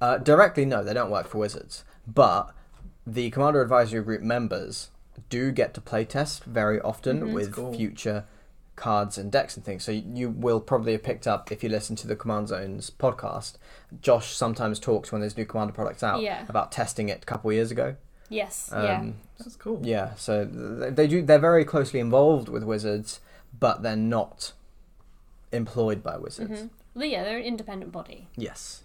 [0.00, 1.84] Uh, directly, no, they don't work for wizards.
[2.06, 2.52] But
[3.06, 4.90] the Commander Advisory Group members
[5.28, 7.32] do get to playtest very often Mhm.
[7.34, 7.72] with cool.
[7.74, 8.24] future
[8.76, 9.84] cards and decks and things.
[9.84, 13.54] So you will probably have picked up if you listen to the Command Zones podcast.
[14.00, 16.44] Josh sometimes talks when there's new Commander products out Yeah.
[16.48, 17.94] about testing it a couple years ago.
[18.28, 18.70] Yes.
[18.72, 19.04] Um, yeah.
[19.38, 19.80] That's cool.
[19.84, 20.14] yeah.
[20.16, 21.22] So they do.
[21.22, 23.20] They're very closely involved with Wizards,
[23.60, 24.52] but they're not
[25.52, 26.60] employed by Wizards.
[26.62, 28.28] hmm Well, yeah, they're an independent body.
[28.36, 28.82] Yes.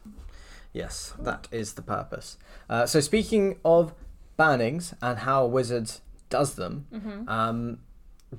[0.72, 2.38] Yes, that is the purpose.
[2.70, 3.94] Uh, so speaking of
[4.38, 7.80] bannings and how Wizards does them, hmm um,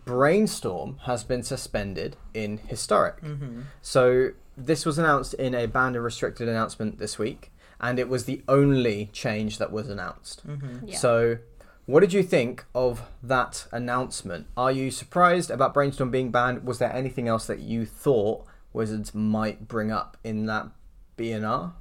[0.04, 3.20] Brainstorm has been suspended in Historic.
[3.22, 3.62] Mm-hmm.
[3.82, 7.50] So this was announced in a banned and restricted announcement this week,
[7.80, 10.46] and it was the only change that was announced.
[10.46, 10.88] Mm-hmm.
[10.88, 10.96] Yeah.
[10.96, 11.38] So,
[11.86, 14.46] what did you think of that announcement?
[14.56, 16.64] Are you surprised about Brainstorm being banned?
[16.64, 20.68] Was there anything else that you thought Wizards might bring up in that
[21.16, 21.72] BNR?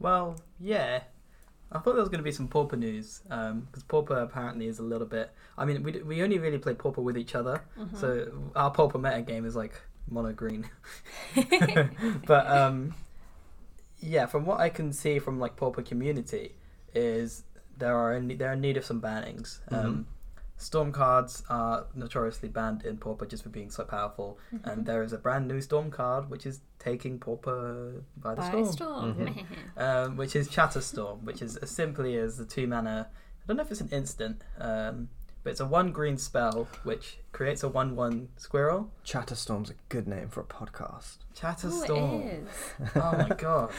[0.00, 1.02] Well, yeah.
[1.74, 4.82] I thought there was going to be some Pauper news because Pauper apparently is a
[4.82, 5.30] little bit.
[5.56, 7.96] I mean, we, we only really play Pauper with each other, Mhm.
[7.98, 9.74] so our Pauper meta game is like
[10.08, 10.68] mono green.
[12.26, 12.94] but um,
[14.00, 16.54] yeah, from what I can see from like Pauper community,
[16.94, 17.44] is
[17.78, 19.60] there are in, they're in need of some bannings.
[19.70, 20.06] Um,
[20.56, 24.68] Storm cards are notoriously banned in Pauper just for being so powerful, Mm-hmm.
[24.68, 28.48] and there is a brand new Storm card which is taking Pauper by the By
[28.48, 29.14] storm storm.
[29.16, 29.44] Mhm.
[30.06, 33.08] um, which is Chatterstorm, which is as simply as the two mana.
[33.10, 35.08] I don't know if it's an instant, um,
[35.42, 38.92] but it's a one green spell which creates a one one squirrel.
[39.04, 41.16] Chatterstorm's a good name for a podcast.
[41.18, 42.24] Ooh, Chatterstorm.
[42.24, 42.48] it is.
[42.94, 43.74] oh my gosh,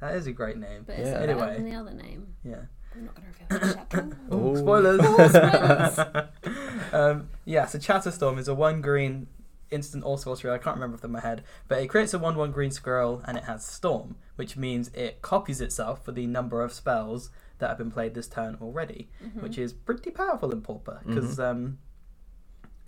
[0.00, 0.82] that is a great name.
[0.84, 1.18] But it's Yeah.
[1.18, 1.30] yeah.
[1.30, 1.54] Anyway.
[1.54, 2.34] than the other name.
[2.42, 2.62] Yeah.
[2.94, 4.16] We're not going to reveal the chapter.
[4.32, 4.56] Ooh, Ooh.
[4.56, 5.00] spoilers.
[5.02, 5.28] Oh,
[5.92, 6.92] spoilers.
[6.92, 9.26] um, yeah, so Chatterstorm is a one green
[9.70, 10.50] instant all sorcery.
[10.50, 12.50] I can't remember off the top of my head, but it creates a one one
[12.50, 16.72] green squirrel and it has Storm, which means it copies itself for the number of
[16.72, 19.42] spells that have been played this turn already, Mhm.
[19.42, 21.78] which is pretty powerful in Pauper because um,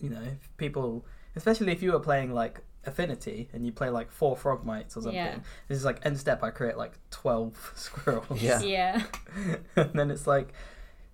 [0.01, 4.11] you know if people, especially if you were playing like Affinity and you play like
[4.11, 5.15] four Frogmites or something.
[5.15, 5.39] Yeah.
[5.69, 6.43] This is like end step.
[6.43, 8.43] I create like twelve squirrels.
[8.43, 8.61] Yeah.
[8.61, 9.03] Yeah.
[9.77, 10.53] and then it's like,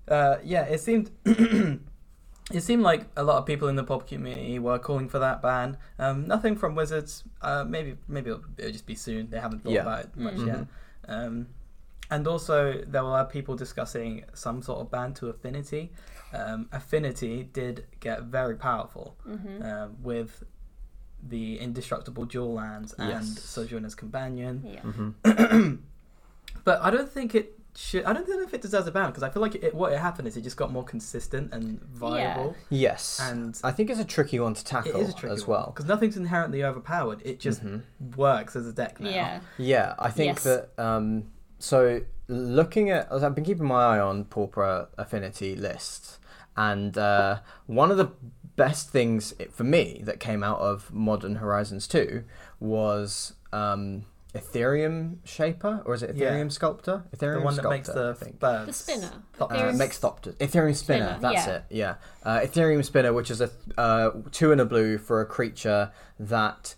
[0.08, 1.10] uh, yeah, it seemed.
[2.50, 5.42] It seemed like a lot of people in the pop community were calling for that
[5.42, 5.76] ban.
[5.98, 7.22] Um, nothing from Wizards.
[7.42, 9.28] Uh, maybe maybe it'll, it'll just be soon.
[9.28, 9.82] They haven't thought Yeah.
[9.82, 10.46] about it much Mhm.
[10.46, 10.66] yet.
[11.06, 11.48] Um,
[12.10, 15.92] and also there were people discussing some sort of ban to Affinity.
[16.32, 20.42] Um, Affinity did get very powerful hmm um, with
[21.26, 23.40] the indestructible dual lands and Yes.
[23.40, 24.62] Sojourner's Companion.
[24.64, 24.80] Yeah.
[24.80, 25.10] hmm
[26.64, 28.04] But I don't think it should.
[28.04, 29.98] I don't know if it deserves a ban because I feel like it, what it
[29.98, 32.56] happened is it just got more consistent and viable.
[32.68, 32.90] Yeah.
[32.90, 33.20] Yes.
[33.22, 35.72] And I think it's a tricky one to tackle is a tricky as well.
[35.74, 37.22] because nothing's inherently overpowered.
[37.24, 37.82] It just Mhm.
[38.16, 39.08] works as a deck now.
[39.08, 39.40] Yeah.
[39.56, 40.44] Yeah, I think Yes.
[40.44, 40.68] that.
[40.78, 46.18] Um, so looking at, I've been keeping my eye on Pauper Affinity lists,
[46.56, 48.08] and uh, one of the
[48.58, 52.22] best things for me that came out of Modern Horizons 2
[52.60, 56.32] was um, Etherium Shaper, or is it Yeah.
[56.32, 57.04] Etherium Sculptor?
[57.16, 58.38] Etherium the one that Sculptor, makes the I think.
[58.40, 58.66] birds.
[58.66, 59.12] The spinner.
[59.38, 59.50] Thopters.
[59.52, 60.34] Uh, Etherium- makes Thopters.
[60.36, 61.54] Etherium Spinner, Spinner, that's yeah.
[61.54, 61.94] it, yeah.
[62.22, 65.90] Uh, Etherium Spinner, which is a uh, two and a blue for a creature
[66.20, 66.74] that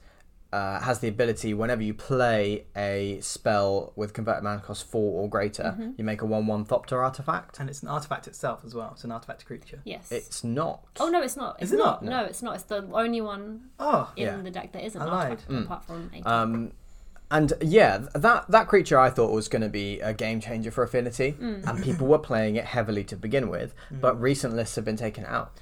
[0.52, 5.28] uh, has the ability, whenever you play a spell with converted mana cost four or
[5.28, 5.94] greater, Mhm.
[5.96, 7.60] you make a 1 1 Thopter artifact.
[7.60, 8.90] and it's an artifact itself as well.
[8.94, 9.80] It's an artifact creature.
[9.84, 10.10] Yes.
[10.10, 10.84] It's not.
[10.98, 11.56] oh no, it's not.
[11.60, 12.02] It's Is it not?
[12.04, 12.54] No, it's not.
[12.56, 14.36] It's the only one Oh, in Yeah.
[14.38, 15.30] the deck that isn't I lied.
[15.30, 15.64] artifact, Mm.
[15.64, 16.26] apart from eight.
[16.26, 16.72] Um,
[17.30, 20.82] and yeah, that that creature I thought was going to be a game changer for
[20.82, 21.64] Affinity, Mm.
[21.64, 23.72] and people were playing it heavily to begin with.
[23.88, 24.22] But Mm.
[24.22, 25.52] recent lists have been taken out.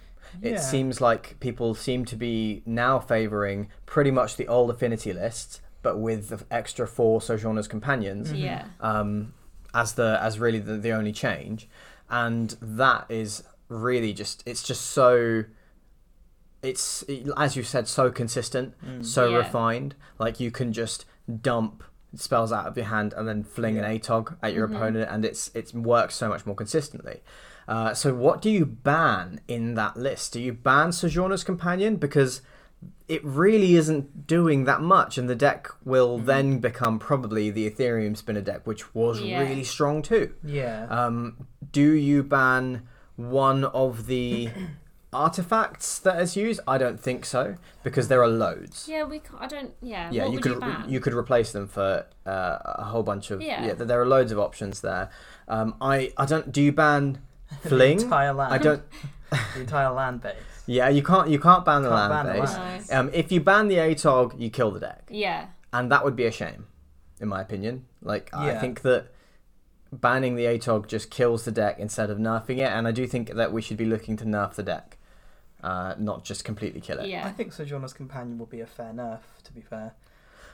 [0.42, 0.58] It Yeah.
[0.60, 5.98] seems like people seem to be now favouring pretty much the old Affinity lists, but
[5.98, 8.40] with the extra four Sojourner's companions Mhm.
[8.40, 8.64] Yeah.
[8.80, 9.34] um,
[9.74, 11.68] as the as really the, the only change,
[12.10, 15.44] and that is really just it's just so.
[16.62, 17.04] It's
[17.36, 19.04] as you said, so consistent, Mm.
[19.04, 19.36] so Yeah.
[19.38, 19.94] refined.
[20.18, 21.04] Like you can just
[21.42, 21.84] dump
[22.16, 23.90] spells out of your hand and then fling an Yeah.
[23.98, 24.74] ATOG at your Mhm.
[24.76, 27.22] opponent, and it's it works so much more consistently.
[27.68, 30.32] Uh, so what do you ban in that list?
[30.32, 32.40] Do you ban Sojourner's Companion because
[33.08, 38.16] it really isn't doing that much, and the deck will then become probably the Etherium
[38.16, 39.40] spinner deck, which was Yeah.
[39.40, 40.34] really strong too.
[40.44, 40.86] Yeah.
[40.88, 42.82] Um, do you ban
[43.16, 44.50] one of the
[45.12, 46.60] artifacts that is used?
[46.68, 48.86] I don't think so because there are loads.
[48.88, 49.18] Yeah, we.
[49.20, 49.72] Can't, I don't.
[49.82, 50.10] Yeah.
[50.10, 50.84] Yeah, what you would could you ban?
[50.88, 53.66] you could replace them for uh, a whole bunch of Yeah.
[53.66, 53.72] yeah.
[53.74, 55.10] There are loads of options there.
[55.48, 56.52] Um, I I don't.
[56.52, 57.18] Do you ban
[57.62, 58.00] The fling?
[58.00, 58.52] entire land.
[58.54, 58.82] I don't.
[59.54, 60.34] The entire land base.
[60.66, 62.54] Yeah, you can't you can't ban the Can't land ban the base.
[62.54, 62.90] land.
[62.92, 65.46] Um, if you ban the ATOG, you kill the deck, Yeah.
[65.72, 66.66] and that would be a shame,
[67.20, 67.84] in my opinion.
[68.02, 68.60] Like I Yeah.
[68.60, 69.08] think that
[69.92, 73.30] banning the ATOG just kills the deck instead of nerfing it, and I do think
[73.34, 74.96] that we should be looking to nerf the deck,
[75.62, 77.02] uh, not just completely kill it.
[77.02, 77.30] I Yeah.
[77.32, 79.92] think Sojourner's Companion will be a fair nerf, to be fair.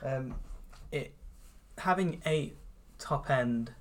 [0.03, 0.35] Um,
[0.91, 1.13] it
[1.77, 2.57] having eight
[2.99, 3.71] top end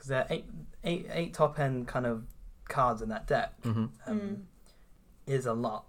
[0.00, 0.46] because there are eight,
[0.82, 2.24] eight, eight top end kind of
[2.68, 4.40] cards in that deck hmm um, Mm.
[5.26, 5.84] is a lot.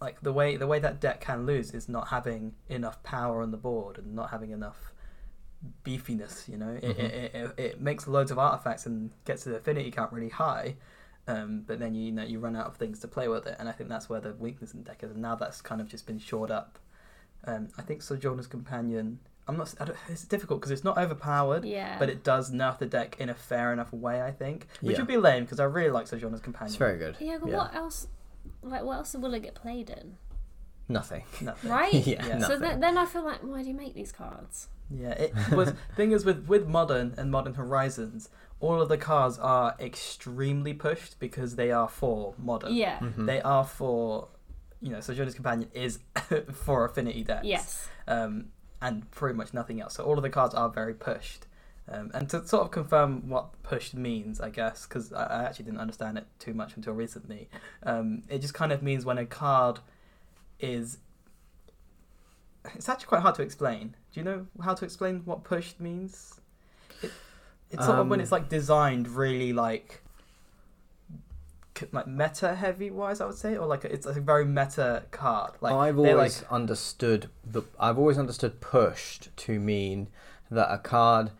[0.00, 3.50] Like the way the way that deck can lose is not having enough power on
[3.50, 4.92] the board and not having enough
[5.84, 6.48] beefiness.
[6.48, 6.98] You know, it, Mhm.
[7.00, 10.76] it, it, it makes loads of artifacts and gets the affinity count really high.
[11.26, 13.56] Um, but then you, you know you run out of things to play with it,
[13.58, 15.10] and I think that's where the weakness in the deck is.
[15.10, 16.78] And now that's kind of just been shored up.
[17.44, 19.18] Um, I think Sojourner's Companion.
[19.48, 19.74] I'm not.
[19.80, 21.98] I don't, it's difficult because it's not overpowered, Yeah.
[21.98, 24.20] but it does nerf the deck in a fair enough way.
[24.22, 25.02] I think, which Yeah.
[25.02, 26.66] would be lame because I really like Sojourner's Companion.
[26.68, 27.16] It's very good.
[27.20, 27.58] Yeah, but Yeah.
[27.58, 28.08] what else?
[28.62, 30.16] Like, what else will it get played in?
[30.88, 31.24] Nothing.
[31.40, 31.70] Nothing.
[31.70, 31.94] Right?
[31.94, 32.38] Yeah, Yeah.
[32.40, 32.60] So nothing.
[32.60, 34.68] then, then I feel like, why do you make these cards?
[34.90, 35.72] Yeah, it was.
[35.96, 38.28] thing is with with modern and modern horizons,
[38.60, 42.72] all of the cards are extremely pushed because they are for modern.
[42.74, 42.98] Yeah.
[43.00, 43.26] Mhm.
[43.26, 44.28] They are for,
[44.80, 45.98] you know, Sojourner's Companion is
[46.52, 47.44] for affinity decks.
[47.46, 47.88] Yes.
[48.06, 49.94] Um, and pretty much nothing else.
[49.94, 51.46] So all of the cards are very pushed.
[51.88, 55.66] Um, and to sort of confirm what pushed means, I guess, because I, I actually
[55.66, 57.48] didn't understand it too much until recently.
[57.84, 59.78] Um, it just kind of means when a card
[60.58, 60.98] is.
[62.74, 63.94] It's actually quite hard to explain.
[64.12, 66.40] Do you know how to explain what pushed means?
[67.02, 67.12] It,
[67.70, 70.02] it's sort of when Um, it's like designed really like
[71.92, 75.52] like meta heavy wise, I would say, or like it's a very meta card.
[75.60, 77.62] Like I've always like understood the.
[77.78, 80.08] I've always understood pushed to mean
[80.50, 81.30] that a card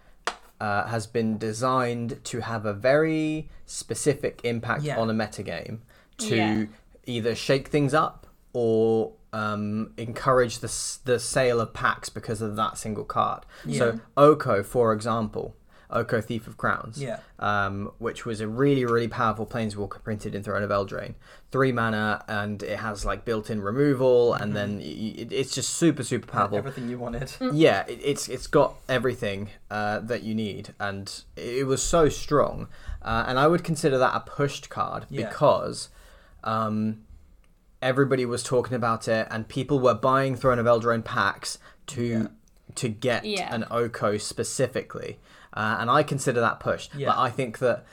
[0.60, 4.98] uh, has been designed to have a very specific impact Yeah.
[4.98, 5.78] on a metagame
[6.18, 6.64] to Yeah.
[7.06, 10.72] either shake things up or um, encourage the
[11.04, 13.44] the sale of packs because of that single card.
[13.64, 13.78] Yeah.
[13.78, 15.54] So Oko, for example,
[15.90, 17.20] Oko Thief of Crowns yeah.
[17.38, 21.14] um, which was a really, really powerful planeswalker printed in Throne of Eldraine.
[21.52, 25.70] Three mana, and it has like built-in removal, and then y- y- it, it's just
[25.70, 26.58] super, super powerful.
[26.58, 27.32] Everything you wanted.
[27.52, 32.68] Yeah, it, it's it's got everything uh, that you need, and it was so strong.
[33.02, 35.28] Uh, and I would consider that a pushed card Yeah.
[35.28, 35.88] because
[36.42, 37.02] um,
[37.80, 42.26] everybody was talking about it, and people were buying Throne of Eldraine packs to Yeah.
[42.74, 43.54] to get Yeah.
[43.54, 45.18] an Oko specifically,
[45.56, 46.88] uh, and I consider that push.
[46.96, 47.08] Yeah.
[47.08, 47.84] But I think that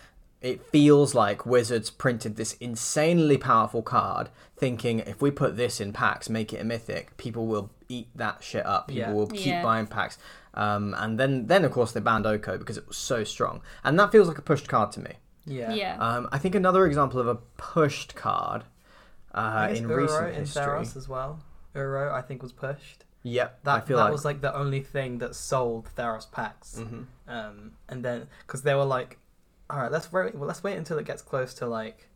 [0.41, 5.93] it feels like Wizards printed this insanely powerful card, thinking if we put this in
[5.93, 8.89] packs, make it a mythic, people will eat that shit up.
[8.89, 9.13] People Yeah.
[9.13, 9.63] will keep Yeah.
[9.63, 10.17] buying packs.
[10.53, 13.97] Um, and then, then of course they banned Oko because it was so strong, and
[13.97, 15.13] that feels like a pushed card to me.
[15.45, 15.73] Yeah.
[15.73, 15.97] Yeah.
[15.97, 18.63] Um, I think another example of a pushed card
[19.33, 20.61] uh, I guess in Uro recent in history.
[20.63, 21.39] Theros as well.
[21.75, 23.02] Uro, I think, was pushed.
[23.23, 24.11] Yep, That I feel that like.
[24.11, 26.77] was like the only thing that sold Theros packs.
[26.79, 27.05] Mhm.
[27.27, 29.17] Um, and then because they were like,
[29.69, 30.35] all right, let's wait.
[30.35, 32.09] Well, let's wait until it gets close to like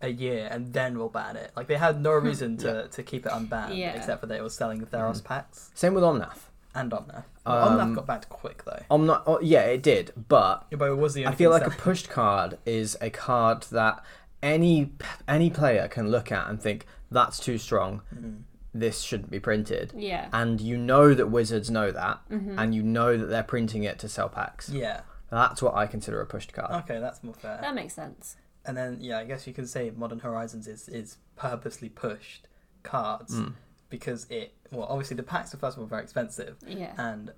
[0.00, 1.52] a year, and then we'll ban it.
[1.54, 3.94] Like they had no reason to, to keep it unbanned, Yeah.
[3.94, 5.24] except for that it was selling Theros Mhm.
[5.24, 6.48] packs Same with Omnath.
[6.74, 7.24] and Omnath.
[7.46, 8.82] Um, Omnath got banned quick though.
[8.90, 11.72] Omnath, oh, yeah, it did, but Yeah, but it was the I feel thing like
[11.72, 14.02] a pushed card is a card that
[14.42, 14.92] any
[15.28, 18.02] any player can look at and think that's too strong.
[18.12, 18.42] Mm.
[18.74, 19.92] This shouldn't be printed.
[19.94, 20.28] yeah.
[20.32, 22.54] And you know that Wizards know that, Mhm.
[22.58, 24.68] and you know that they're printing it to sell packs.
[24.70, 25.02] Yeah.
[25.30, 26.70] That's what I consider a pushed card.
[26.84, 27.58] Okay, that's more fair.
[27.60, 28.36] That makes sense.
[28.64, 32.48] And then yeah, I guess you can say Modern Horizons is is purposely pushed
[32.82, 33.54] cards Mm.
[33.90, 36.92] because it well obviously the packs are first of all very expensive Yeah.
[36.98, 37.32] and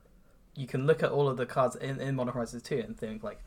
[0.54, 3.22] you can look at all of the cards in, in Modern Horizons 2 and think
[3.22, 3.42] like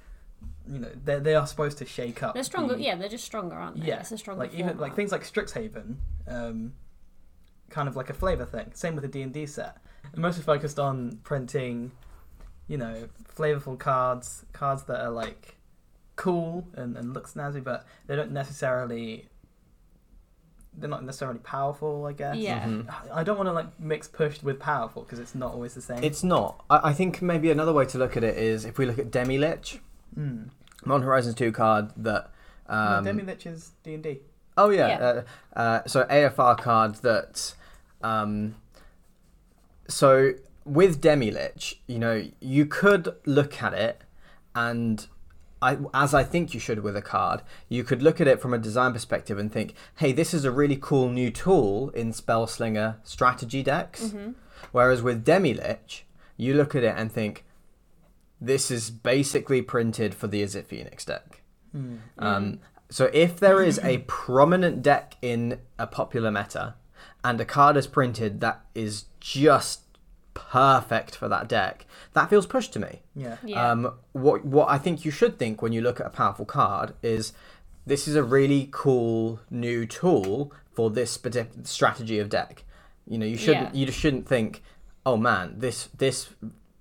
[0.67, 2.75] you know they they are supposed to shake up They're stronger.
[2.75, 3.87] the- Yeah, they're just stronger, aren't they?
[3.87, 5.95] yeah It's a stronger like even like things like Strixhaven
[6.27, 6.73] um
[7.69, 9.77] kind of like a flavor thing same with the D&D set
[10.13, 11.91] and mostly focused on printing
[12.67, 15.55] you know flavorful cards cards that are like
[16.15, 19.27] cool and, and look snazzy but they don't necessarily
[20.79, 22.63] they're not necessarily powerful i guess Yeah.
[22.65, 22.87] Mhm.
[23.11, 26.03] i don't want to like mix pushed with powerful because it's not always the same
[26.03, 26.63] It's not.
[26.69, 29.09] I, I think maybe another way to look at it is if we look at
[29.11, 29.79] Demi Lich,
[30.17, 30.49] mm.
[30.85, 32.31] Modern Horizons 2 card that.
[32.67, 34.19] Um, no, Demi Lich is D&D
[34.57, 34.87] Oh yeah.
[34.87, 34.99] Yeah.
[35.55, 37.53] Uh, uh, so AFR card that
[38.01, 38.55] Um,
[39.87, 40.33] so
[40.65, 44.01] with Demilich, you know, you could look at it
[44.55, 45.07] and
[45.61, 48.53] I, as I think you should with a card, you could look at it from
[48.53, 52.97] a design perspective and think, hey, this is a really cool new tool in Spellslinger
[53.03, 54.13] strategy decks.
[54.71, 56.01] Whereas with Demilich,
[56.35, 57.43] you look at it and think,
[58.39, 61.41] this is basically printed for the Izzet Phoenix deck.
[62.19, 62.59] Um,
[62.89, 66.75] so if there is a prominent deck in a popular meta
[67.23, 69.81] and a card is printed that is just
[70.33, 73.01] perfect for that deck, that feels pushed to me.
[73.15, 73.37] Yeah.
[73.43, 73.71] Yeah.
[73.71, 76.93] Um, what what I think you should think when you look at a powerful card
[77.01, 77.33] is
[77.85, 82.63] this is a really cool new tool for this particular strategy of deck.
[83.07, 83.79] You know, you shouldn't Yeah.
[83.79, 84.61] you just shouldn't think,
[85.05, 86.29] oh man, this this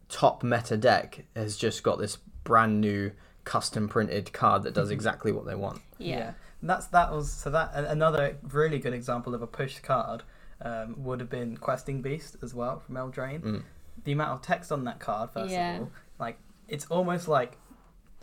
[0.08, 3.10] top meta deck has just got this brand new
[3.46, 5.80] custom printed card that does exactly what they want.
[5.98, 6.32] yeah.
[6.60, 10.22] And That's that was so that another really good example of a push card
[10.62, 13.40] um, would have been Questing Beast as well from Eldraine.
[13.42, 13.62] Mm.
[14.04, 15.76] The amount of text on that card, first Yeah.
[15.76, 17.58] of all, like it's almost like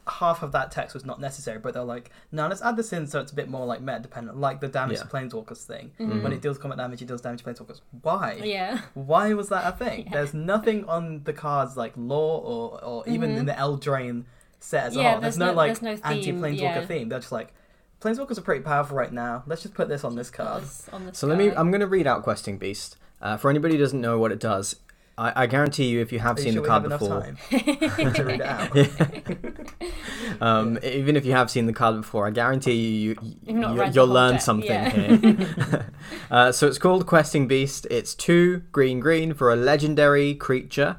[0.07, 3.07] half of that text was not necessary, but they're like, no, let's add this in
[3.07, 5.03] so it's a bit more like meta dependent, like the damage Yeah.
[5.03, 5.91] to planeswalkers thing.
[5.99, 6.23] Mhm.
[6.23, 7.79] When it deals combat damage, it deals damage to planeswalkers.
[8.01, 8.41] Why?
[8.43, 8.81] Yeah.
[8.95, 9.99] Why was that a thing?
[10.07, 10.11] Yeah.
[10.13, 13.37] There's nothing on the cards like law or, or even Mhm.
[13.37, 14.25] in the Eldraine
[14.63, 15.21] set as a Yeah, whole.
[15.21, 16.85] There's, there's no, no- like there's no anti theme, planeswalker yeah.
[16.85, 17.09] theme.
[17.09, 17.53] They're just like
[18.01, 19.43] planeswalkers are pretty powerful right now.
[19.45, 20.63] Let's just put this on this card.
[20.63, 21.51] Was on the So let me.
[21.51, 22.97] I'm going to read out Questing Beast.
[23.21, 24.75] Uh, for anybody who doesn't know what it does,
[25.17, 26.99] I, I guarantee you, if you have Are you seen sure the we card have
[26.99, 30.41] before, time to read it out?
[30.41, 33.73] um, even if you have seen the card before, I guarantee you, you, You've not
[33.75, 34.89] you read the you'll learn deck, something yeah.
[34.89, 35.93] here.
[36.31, 37.85] uh, so it's called Questing Beast.
[37.91, 40.97] It's two green green for a legendary creature.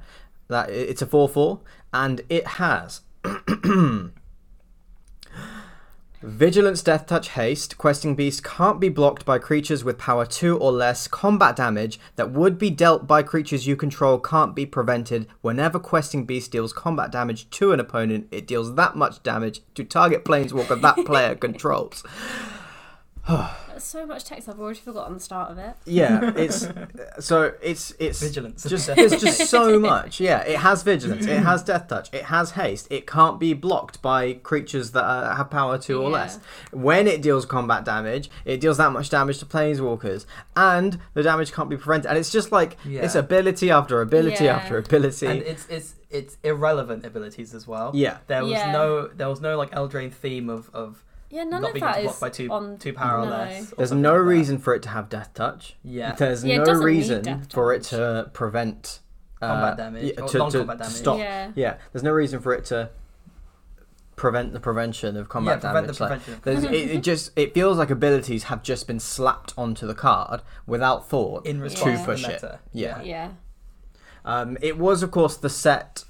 [0.48, 1.60] That it's a four four,
[1.92, 3.00] and it has.
[6.22, 7.76] Vigilance, Deathtouch, Haste.
[7.76, 11.06] Questing Beast can't be blocked by creatures with power 2 or less.
[11.06, 15.26] Combat damage that would be dealt by creatures you control can't be prevented.
[15.42, 19.84] Whenever Questing Beast deals combat damage to an opponent, it deals that much damage to
[19.84, 22.02] target planeswalker that player controls.
[23.74, 25.74] That's so much text I've already forgotten the start of it.
[25.84, 26.68] Yeah, it's
[27.18, 28.62] so it's it's Vigilance.
[28.68, 30.20] Just there's just so much.
[30.20, 31.26] Yeah, it has vigilance.
[31.26, 32.14] It has deathtouch.
[32.14, 32.86] It has haste.
[32.88, 36.16] It can't be blocked by creatures that uh, have power two or Yeah.
[36.18, 36.38] less.
[36.70, 41.50] When it deals combat damage, it deals that much damage to planeswalkers, and the damage
[41.52, 42.06] can't be prevented.
[42.10, 44.54] And it's just like it's ability after ability Yeah.
[44.58, 45.26] after ability.
[45.26, 47.90] and it's it's it's irrelevant abilities as well.
[47.92, 48.70] yeah, There was Yeah.
[48.70, 52.20] no there was no like Eldraine theme of, of Yeah, none not of being that
[52.20, 52.78] by two on.
[52.78, 53.30] two power or no.
[53.30, 53.72] less.
[53.72, 55.72] or there's no like reason for it to have deathtouch.
[55.82, 56.12] Yeah.
[56.14, 59.00] There's Yeah, no reason for it to prevent
[59.42, 60.96] uh, Combat damage, yeah, or to, to, non-combat to damage.
[60.96, 61.52] stop Yeah.
[61.54, 62.90] Yeah, there's no reason for it to
[64.16, 65.98] prevent the prevention of combat yeah, prevent damage.
[65.98, 66.72] the Like, prevention.
[66.74, 71.08] it, it just it feels like abilities have just been slapped onto the card without
[71.08, 72.04] thought in to response Yeah.
[72.06, 72.58] push to the it.
[72.72, 73.02] Yeah.
[73.02, 73.28] Yeah.
[74.24, 76.04] Um, it was of course the set.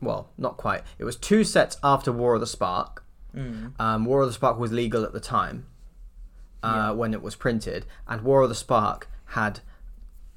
[0.00, 0.82] Well, not quite.
[0.98, 3.04] It was two sets after War of the Spark.
[3.34, 3.80] Mm.
[3.80, 5.66] Um, War of the Spark was legal at the time
[6.62, 6.90] uh, Yeah.
[6.92, 9.60] when it was printed, and War of the Spark had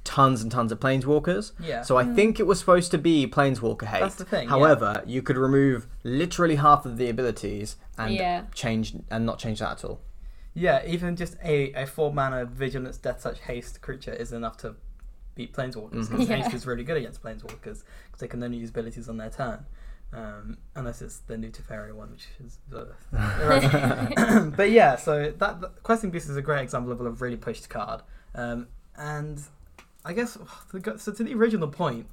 [0.03, 1.53] tons and tons of planeswalkers.
[1.59, 1.81] Yeah.
[1.81, 4.01] So I think it was supposed to be planeswalker hate.
[4.01, 4.49] That's the thing, yeah.
[4.49, 8.43] However, you could remove literally half of the abilities and Yeah.
[8.53, 10.01] change and not change that at all.
[10.53, 14.75] Yeah, even just a, a four mana vigilance, deathtouch, haste creature is enough to
[15.35, 16.09] beat planeswalkers.
[16.09, 16.35] Because Yeah.
[16.35, 17.83] haste is really good against planeswalkers because
[18.19, 19.65] they can only use abilities on their turn.
[20.15, 22.59] Um, unless it's the new Teferi one, which is.
[23.41, 24.55] Irrelevant.
[24.57, 27.69] but yeah, so that, that Questing Beast is a great example of a really pushed
[27.69, 28.01] card.
[28.35, 29.41] Um, and
[30.05, 30.37] I guess
[30.97, 32.07] so to the original point.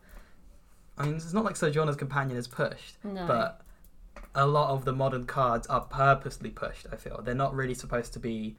[0.99, 3.27] I mean, it's not like Sojourner's Companion is pushed, No.
[3.27, 3.63] but
[4.35, 6.87] a lot of the modern cards are purposely pushed.
[6.93, 8.57] I feel they're not really supposed to be,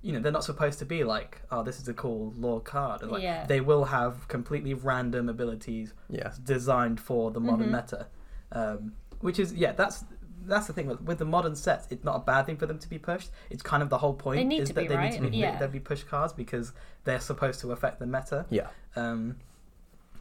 [0.00, 3.02] you know, they're not supposed to be like, oh, this is a cool lore card.
[3.02, 3.44] Like, Yeah.
[3.44, 6.32] They will have completely random abilities Yeah.
[6.44, 7.82] designed for the modern Mhm.
[7.82, 8.06] meta,
[8.52, 10.04] um, which is yeah, that's
[10.46, 11.86] that's the thing with, with the modern sets.
[11.90, 13.30] It's not a bad thing for them to be pushed.
[13.50, 15.12] It's kind of the whole point They need is to that be, they right?
[15.12, 15.58] need to be Yeah.
[15.58, 16.72] they be pushed cards because
[17.04, 18.46] they're supposed to affect the meta.
[18.50, 18.68] Yeah.
[18.96, 19.36] Um,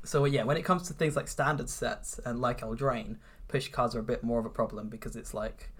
[0.03, 3.17] so yeah, when it comes to things like standard sets and like Eldraine,
[3.47, 5.71] push cards are a bit more of a problem because it's like,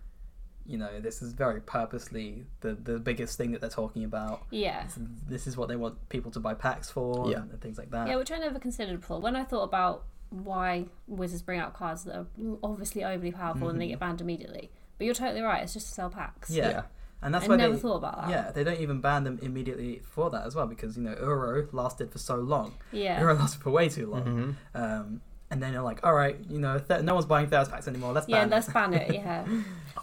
[0.66, 4.44] you know, this is very purposely the the biggest thing that they're talking about.
[4.52, 4.86] yeah.
[4.86, 4.98] It's-
[5.28, 7.40] This is what they want people to buy packs for Yeah.
[7.40, 8.08] and things like that.
[8.08, 9.20] Yeah, which I never considered before.
[9.20, 12.26] When I thought about why Wizards bring out cards that are
[12.64, 14.70] obviously overly powerful and they get banned immediately.
[14.98, 16.50] But you're totally right, it's just to sell packs.
[16.50, 16.70] yeah.
[16.70, 16.82] Yeah.
[17.22, 18.30] And that's I why never they, thought about that.
[18.30, 21.68] Yeah, they don't even ban them immediately for that as well because you know Uro
[21.74, 22.76] lasted for so long.
[22.94, 23.20] Yeah.
[23.22, 24.56] Uro lasted for way too long.
[24.74, 24.80] Mhm.
[24.82, 25.22] Um,
[25.52, 28.14] and then you're like, all right, you know, th- no one's buying Theros packs anymore.
[28.14, 28.74] Let's Yeah, ban let's it.
[28.74, 29.12] ban it.
[29.16, 29.46] Yeah.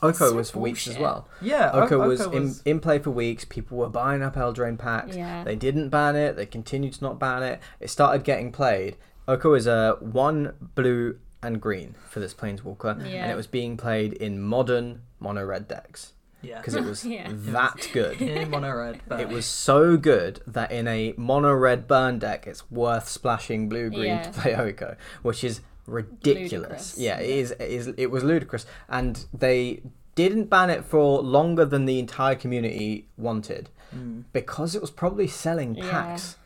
[0.03, 1.27] Oko So was for weeks as well.
[1.41, 3.47] Yeah, O- Oko was, Oko in, in play for weeks.
[3.47, 5.17] People were buying up Eldraine packs.
[5.17, 5.43] Yeah.
[5.43, 6.37] They didn't ban it.
[6.37, 7.61] They continued to not ban it.
[7.81, 8.97] It started getting played.
[9.29, 14.13] Oko is a one blue and green for this Planeswalker, and it was being played
[14.15, 16.13] in modern mono red decks
[16.43, 17.29] yeah, because it was Yeah.
[17.31, 18.21] that good.
[18.21, 19.01] in mono red.
[19.09, 23.69] But It was so good that in a mono red burn deck, it's worth splashing
[23.69, 24.23] blue green Yeah.
[24.23, 26.53] to play Oko, which is ridiculous.
[26.53, 26.99] Ludicrous.
[26.99, 27.87] Yeah, it is, it is.
[27.97, 29.83] It was ludicrous, and they
[30.15, 34.25] didn't ban it for longer than the entire community wanted Mm.
[34.33, 35.91] because it was probably selling Yeah.
[35.91, 36.37] packs.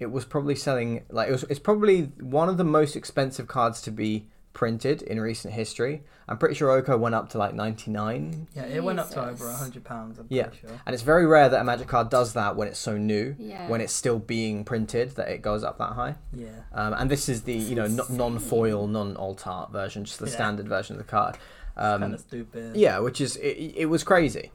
[0.00, 1.44] It was probably selling like it was.
[1.44, 6.02] It's probably one of the most expensive cards to be printed in recent history.
[6.28, 9.48] I'm pretty sure Oko went up to like 99 yeah, it went up to over
[9.52, 10.18] hundred pounds.
[10.18, 10.44] I'm Yeah.
[10.46, 10.80] pretty sure.
[10.86, 13.68] and it's very rare that a magic card does that when it's so new Yeah.
[13.68, 17.28] when it's still being printed that it goes up that high Yeah, um, and this
[17.28, 20.32] is the you know n- non-foil non-alt art version just the Yeah.
[20.32, 21.36] standard version of the card
[21.76, 22.74] um, kind of stupid.
[22.76, 24.50] yeah which is it, it was crazy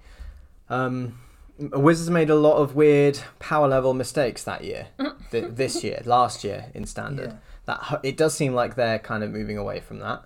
[0.70, 1.20] um,
[1.58, 4.88] wizards made a lot of weird power level mistakes that year
[5.32, 7.38] th- this year last year in standard Yeah.
[7.66, 10.26] that it does seem like they're kind of moving away from that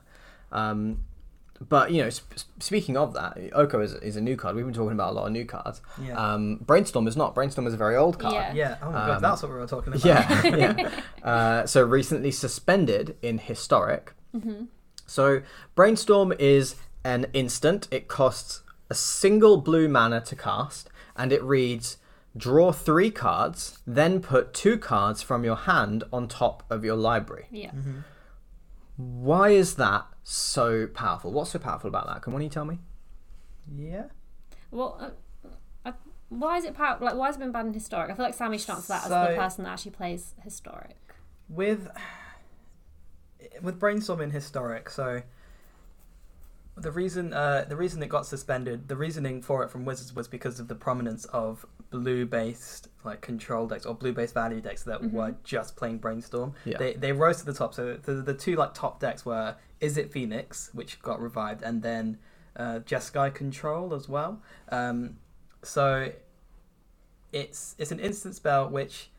[0.52, 1.04] um,
[1.68, 4.56] but you know, sp- sp- speaking of that, Oko is, is a new card.
[4.56, 5.82] We've been talking about a lot of new cards.
[6.02, 6.14] Yeah.
[6.16, 7.36] Um, Brainstorm is not.
[7.36, 8.34] Brainstorm is a very old card.
[8.34, 8.54] Yeah.
[8.54, 8.78] yeah.
[8.82, 10.06] Oh my um, god, that's what we were talking about.
[10.06, 10.46] Yeah,
[11.24, 11.28] yeah.
[11.28, 14.14] Uh, so recently suspended in historic.
[14.34, 14.66] Mm-hmm.
[15.06, 15.42] So
[15.76, 17.88] brainstorm is an instant.
[17.92, 20.90] It costs a single blue mana to cast,
[21.20, 21.98] and it reads:
[22.36, 27.46] draw three cards, then put two cards from your hand on top of your library.
[27.52, 27.72] Yeah.
[27.72, 28.00] Mm-hmm.
[28.98, 31.32] Why is that so powerful?
[31.32, 32.22] What's so powerful about that?
[32.22, 32.80] Can one of you tell me?
[33.78, 34.06] yeah.
[34.72, 35.92] Well, uh, uh,
[36.30, 37.06] why is it powerful?
[37.06, 38.12] Like, why has it been banned in historic?
[38.12, 40.98] I feel like Sammy should answer that as the person that actually plays historic.
[41.48, 41.88] with
[43.62, 45.22] with brainstorming historic so
[46.82, 50.28] the reason uh, the reason it got suspended the reasoning for it from wizards was
[50.28, 54.84] because of the prominence of blue based like control decks or blue based value decks
[54.84, 55.12] that Mhm.
[55.12, 56.78] were just playing brainstorm Yeah.
[56.78, 60.12] they they rose to the top so the, the two like top decks were Izzet
[60.12, 62.18] phoenix which got revived and then
[62.56, 65.18] uh, jeskai control as well um,
[65.64, 66.12] so
[67.32, 69.10] it's it's an instant spell which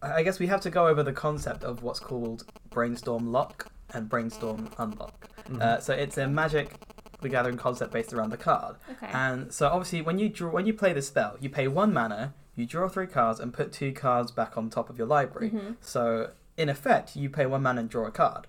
[0.00, 4.08] I guess we have to go over the concept of what's called brainstorm lock and
[4.08, 5.28] brainstorm unlock.
[5.48, 5.62] Mm-hmm.
[5.62, 6.74] Uh, so it's a Magic
[7.20, 8.76] the Gathering concept based around the card.
[8.90, 9.10] Okay.
[9.12, 12.34] And so obviously when you draw when you play the spell, you pay one mana,
[12.54, 15.50] you draw three cards and put two cards back on top of your library.
[15.50, 15.76] Mhm.
[15.80, 18.46] So in effect, you pay one mana and draw a card.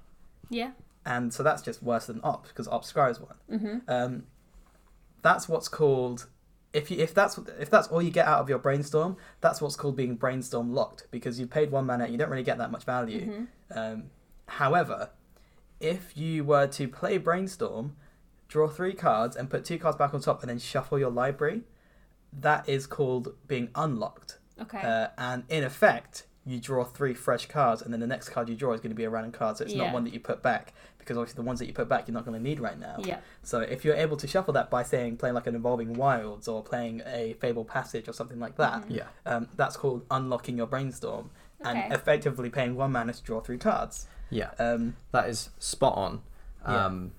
[0.49, 0.71] Yeah.
[1.05, 3.37] And so that's just worse than opt because opt scries one.
[3.51, 3.77] Mm-hmm.
[3.87, 4.23] Um,
[5.21, 6.27] that's what's called
[6.71, 9.75] if you if that's if that's all you get out of your brainstorm, that's what's
[9.75, 12.83] called being brainstorm locked because you paid one mana, you don't really get that much
[12.83, 13.21] value.
[13.21, 13.79] Mm-hmm.
[13.79, 14.03] Um,
[14.47, 15.09] however,
[15.79, 17.95] if you were to play brainstorm,
[18.47, 21.61] draw three cards and put two cards back on top and then shuffle your library,
[22.33, 24.37] that is called being unlocked.
[24.61, 24.81] Okay.
[24.81, 28.55] Uh, and in effect, you draw three fresh cards, and then the next card you
[28.55, 29.57] draw is going to be a random card.
[29.57, 29.85] So it's Yeah.
[29.85, 32.13] not one that you put back because obviously the ones that you put back you're
[32.13, 32.97] not going to need right now.
[32.99, 33.19] yeah.
[33.41, 36.61] So if you're able to shuffle that by saying playing like an evolving wilds or
[36.63, 38.95] playing a fable passage or something like that, Mhm.
[38.95, 39.03] Yeah.
[39.25, 41.69] um, that's called unlocking your brainstorm Okay.
[41.83, 44.07] and effectively paying one mana to draw three cards.
[44.29, 44.51] Yeah.
[44.59, 46.21] Um, That is spot on.
[46.67, 46.85] Yeah.
[46.85, 47.11] Um,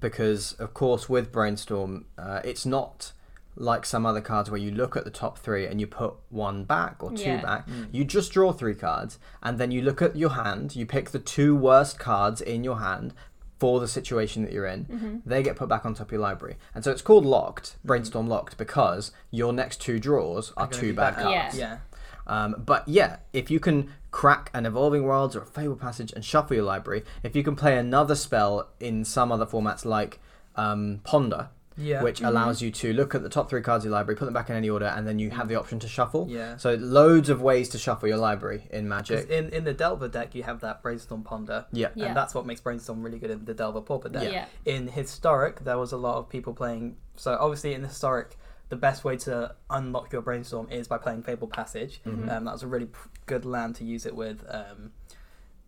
[0.00, 3.12] Because, of course, with Brainstorm, uh, it's not
[3.54, 6.64] like some other cards where you look at the top three and you put one
[6.64, 7.42] back or two Yeah.
[7.42, 7.68] back.
[7.68, 7.88] Mm.
[7.92, 11.18] You just draw three cards and then you look at your hand, you pick the
[11.18, 13.14] two worst cards in your hand
[13.60, 14.86] for the situation that you're in.
[14.86, 15.16] Mm-hmm.
[15.24, 16.56] They get put back on top of your library.
[16.74, 20.88] And so it's called locked, Brainstorm locked, because your next two draws are Are two
[20.88, 21.58] be bad bad cards.
[21.58, 21.78] Yeah.
[22.26, 22.44] yeah.
[22.44, 26.24] Um, but yeah, if you can crack an Evolving Wilds or a Fable Passage and
[26.24, 30.20] shuffle your library, if you can play another spell in some other formats like
[30.54, 31.48] um, Ponder,
[31.78, 32.02] Yeah.
[32.02, 34.34] which allows you to look at the top three cards of your library, put them
[34.34, 36.26] back in any order, and then you have the option to shuffle.
[36.28, 36.58] Yeah.
[36.58, 39.30] So loads of ways to shuffle your library in Magic.
[39.30, 41.88] in, in the Delver deck, you have that Brainstorm Ponder, Yeah.
[41.94, 42.08] Yeah.
[42.08, 44.30] and that's what makes Brainstorm really good in the Delver Pauper deck.
[44.30, 44.44] Yeah.
[44.66, 46.96] In Historic, there was a lot of people playing.
[47.16, 48.36] So obviously, in Historic,
[48.72, 52.00] the best way to unlock your Brainstorm is by playing Fable Passage.
[52.06, 52.30] Mhm.
[52.32, 54.46] Um, that was a really p- good land to use it with.
[54.48, 54.92] Um,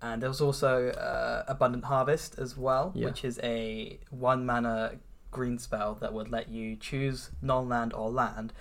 [0.00, 3.04] and there was also uh, Abundant Harvest as well, Yeah.
[3.08, 4.92] which is a one mana
[5.30, 8.54] green spell that would let you choose non land or land.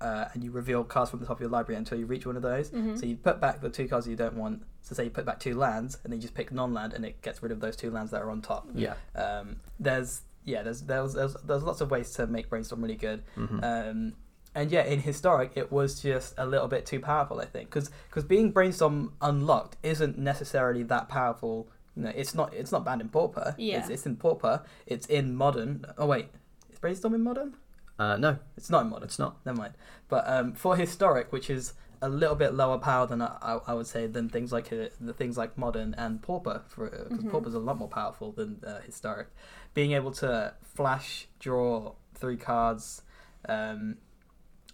[0.00, 2.36] Uh, and you reveal cards from the top of your library until you reach one
[2.36, 2.70] of those.
[2.70, 2.96] Mhm.
[2.98, 4.62] So you put back the two cards you don't want.
[4.82, 7.22] So say you put back two lands, and then you just pick non-land, and it
[7.22, 8.68] gets rid of those two lands that are on top.
[8.74, 8.94] Yeah.
[9.16, 13.22] Um, there's yeah, there's there's there's, there's lots of ways to make brainstorm really good.
[13.36, 13.62] Mhm.
[13.62, 14.12] Um,
[14.54, 18.24] and yeah, in historic, it was just a little bit too powerful, I think, because
[18.24, 23.08] being brainstorm unlocked isn't necessarily that powerful you know, it's not it's not banned in
[23.08, 23.54] Pauper.
[23.58, 23.78] Yeah.
[23.78, 24.62] It's, it's in Pauper.
[24.86, 25.84] It's in Modern.
[25.98, 26.28] Oh wait,
[26.72, 27.54] is Brainstorm in Modern?
[27.98, 29.04] Uh, no, It's not in Modern.
[29.06, 29.36] it's not.
[29.46, 29.74] Never mind.
[30.08, 31.74] But um, for historic, which is
[32.04, 34.88] a little bit lower power than I, I, I would say than things like uh,
[35.00, 37.30] the things like modern and pauper, for because Mhm.
[37.30, 39.28] pauper's a lot more powerful than uh, historic.
[39.72, 43.02] Being able to flash draw three cards.
[43.48, 43.96] Um,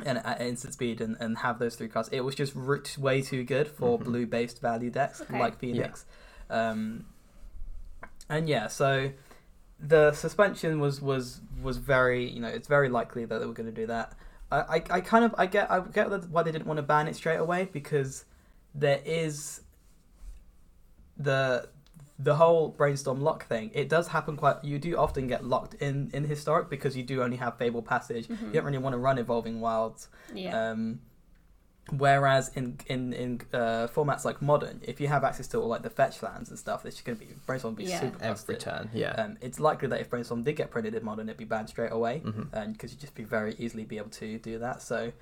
[0.06, 2.08] and at instant speed and, and have those three cards.
[2.10, 4.04] It was just r- way too good for Mhm.
[4.04, 5.38] blue based value decks Okay.
[5.38, 6.06] like Phoenix.
[6.48, 7.04] Um,
[8.28, 9.10] and yeah, so
[9.78, 13.68] the suspension was was was very you know it's very likely that they were going
[13.74, 14.14] to do that.
[14.50, 17.08] I, I, I kind of I get I get why they didn't want to ban
[17.08, 18.24] it straight away because
[18.74, 19.62] there is
[21.16, 21.68] the
[22.18, 23.70] the whole brainstorm lock thing.
[23.72, 24.62] It does happen quite.
[24.62, 28.28] You do often get locked in in historic because you do only have Fable Passage.
[28.28, 28.46] Mhm.
[28.48, 30.08] You don't really want to run evolving wilds.
[30.34, 30.70] Yeah.
[30.70, 31.00] Um,
[31.96, 35.82] whereas in in in uh, formats like modern, if you have access to all like
[35.82, 38.00] the fetch lands and stuff, it's going to be brainstorm will be Yeah.
[38.00, 38.60] super Every busted.
[38.60, 39.12] turn, yeah.
[39.12, 41.92] Um, it's likely that if brainstorm did get printed in modern, it'd be banned straight
[41.92, 42.52] away, Mhm.
[42.52, 44.82] and because you'd just be very easily be able to do that.
[44.82, 45.12] So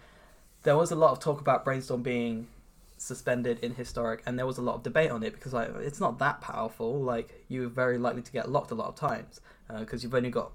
[0.63, 2.49] there was a lot of talk about brainstorm being
[2.97, 6.01] suspended in historic, and there was a lot of debate on it because like it's
[6.01, 7.01] not that powerful.
[7.01, 9.41] Like you're very likely to get locked a lot of times
[9.79, 10.51] because you've only got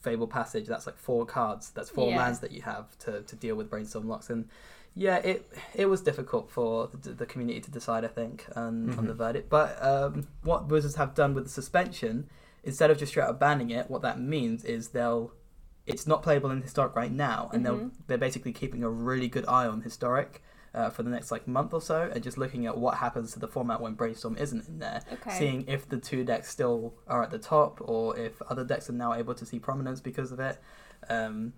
[0.00, 0.66] Fable Passage.
[0.66, 1.70] That's like four cards.
[1.70, 2.18] That's four Yeah.
[2.18, 4.48] lands that you have to, to deal with brainstorm locks and.
[4.98, 9.06] Yeah, it it was difficult for the, the community to decide, I think, on, on
[9.06, 9.50] the verdict.
[9.50, 12.30] But um, what Wizards have done with the suspension
[12.64, 15.32] instead of just straight up banning it, what that means is they'll
[15.84, 17.90] it's not playable in historic right now, and they'll Mhm.
[18.06, 20.42] they're basically keeping a really good eye on historic
[20.74, 23.38] uh, for the next like month or so, and just looking at what happens to
[23.38, 25.30] the format when brainstorm isn't in there, okay.
[25.38, 28.94] seeing if the two decks still are at the top or if other decks are
[28.94, 30.58] now able to see prominence because of it.
[31.08, 31.52] Um,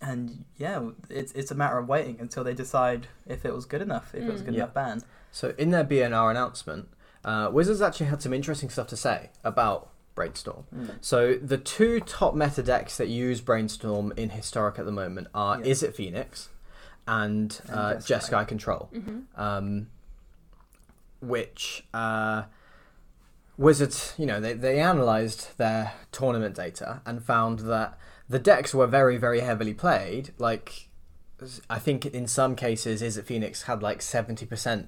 [0.00, 3.82] and yeah, it's it's a matter of waiting until they decide if it was good
[3.82, 4.44] enough, if it was Mm.
[4.46, 4.60] good Yeah.
[4.64, 5.02] enough ban.
[5.32, 6.88] So in their BNR announcement,
[7.24, 10.64] uh, Wizards actually had some interesting stuff to say about Brainstorm.
[11.00, 15.58] So the two top meta decks that use Brainstorm in Historic at the moment are
[15.60, 15.66] Yeah.
[15.72, 16.48] Izzet Phoenix
[17.06, 18.30] and, And uh, Jeskai.
[18.30, 19.88] Jeskai Control, hmm um,
[21.20, 22.44] which uh,
[23.56, 28.86] Wizards, you know, they, they analysed their tournament data and found that the decks were
[28.86, 30.30] very, very heavily played.
[30.38, 30.88] Like,
[31.70, 34.86] I think in some cases, Izzet Phoenix had like 70%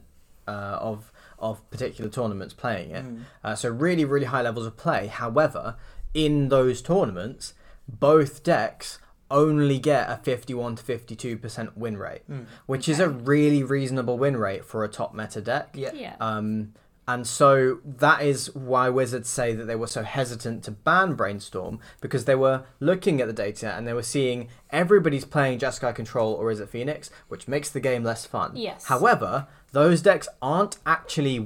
[0.49, 3.03] uh, of of particular tournaments playing it.
[3.05, 3.23] Mm.
[3.43, 5.07] Uh, so really, really high levels of play.
[5.07, 5.77] However,
[6.13, 7.55] in those tournaments,
[7.89, 8.99] both decks
[9.31, 12.45] only get a 51 to 52% win rate, Mm.
[12.67, 15.71] which is a really reasonable win rate for a top meta deck.
[15.75, 15.93] Yeah.
[15.95, 16.17] Yeah.
[16.21, 16.75] Um,
[17.11, 21.79] and so that is why Wizards say that they were so hesitant to ban Brainstorm
[22.01, 26.33] because they were looking at the data and they were seeing everybody's playing Jeskai Control
[26.35, 28.53] or Izzet Phoenix, which makes the game less fun.
[28.55, 28.87] Yes.
[28.87, 31.37] However, those decks aren't actually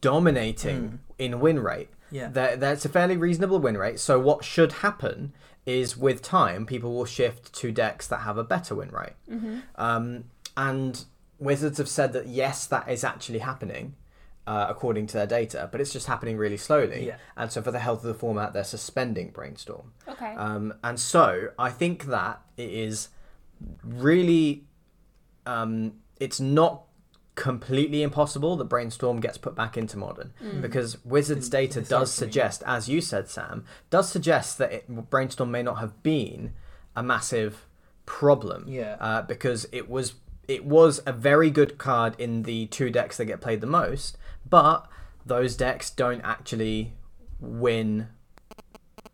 [0.00, 1.88] dominating in win rate.
[2.10, 2.28] Yeah.
[2.28, 4.00] There- That's a fairly reasonable win rate.
[4.00, 5.32] So what should happen
[5.66, 9.16] is with time, people will shift to decks that have a better win rate.
[9.30, 9.58] Mm-hmm.
[9.76, 10.24] Um,
[10.56, 11.04] and
[11.38, 13.94] Wizards have said that yes, that is actually happening
[14.46, 17.06] uh, according to their data, but it's just happening really slowly.
[17.06, 17.16] Yeah.
[17.36, 19.92] And so for the health of the format, they're suspending Brainstorm.
[20.08, 20.34] Okay.
[20.34, 23.08] Um, and so I think that it is
[23.84, 24.64] really,
[25.46, 26.84] um, it's not
[27.36, 30.60] completely impossible that Brainstorm gets put back into modern Mm.
[30.60, 35.10] because Wizards In- data historically, does suggest, as you said, Sam, does suggest that it,
[35.10, 36.52] Brainstorm may not have been
[36.96, 37.66] a massive
[38.04, 38.96] problem Yeah.
[39.00, 40.14] uh, because it was
[40.48, 44.18] it was a very good card in the two decks that get played the most,
[44.48, 44.86] but
[45.26, 46.92] those decks don't actually
[47.38, 48.08] win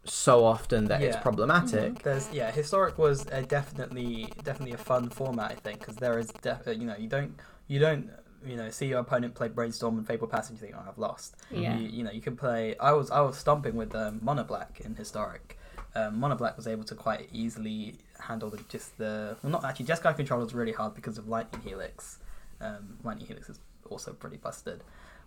[0.05, 1.23] so often that it's Yeah.
[1.23, 2.03] problematic.
[2.03, 6.29] There's yeah, historic was a definitely definitely a fun format I think because there is
[6.43, 8.11] def- uh, you know you don't you don't
[8.45, 11.37] you know see your opponent play brainstorm and fable passage and think oh I've lost.
[11.51, 11.77] Yeah.
[11.77, 12.77] You, you know you can play.
[12.79, 15.59] I was I was stomping with um, mono black in historic.
[15.97, 19.87] Um, mono black was able to quite easily handle the just the well not actually
[19.87, 22.19] Jeskai control was really hard because of lightning helix.
[22.61, 23.59] Um, lightning helix is
[23.91, 24.83] also pretty busted,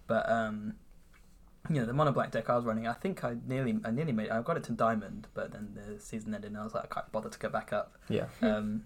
[0.10, 0.74] but um,
[1.70, 2.88] you know the mono black deck I was running.
[2.88, 5.99] I think I nearly I nearly made I got it to diamond, but then the
[6.01, 7.97] season ended and I was like I can't bother to go back up.
[8.10, 8.26] Yeah.
[8.41, 8.84] Um,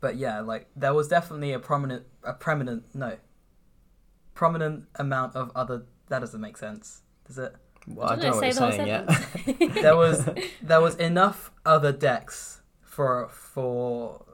[0.00, 3.16] but yeah, like there was definitely a prominent, a prominent, no,
[4.34, 5.84] prominent amount of other.
[6.08, 7.54] That doesn't make sense, does it?
[7.86, 9.82] Well, I Don't don't know what say you're the saying whole yet.
[9.82, 10.28] There was
[10.62, 14.24] there was enough other decks for for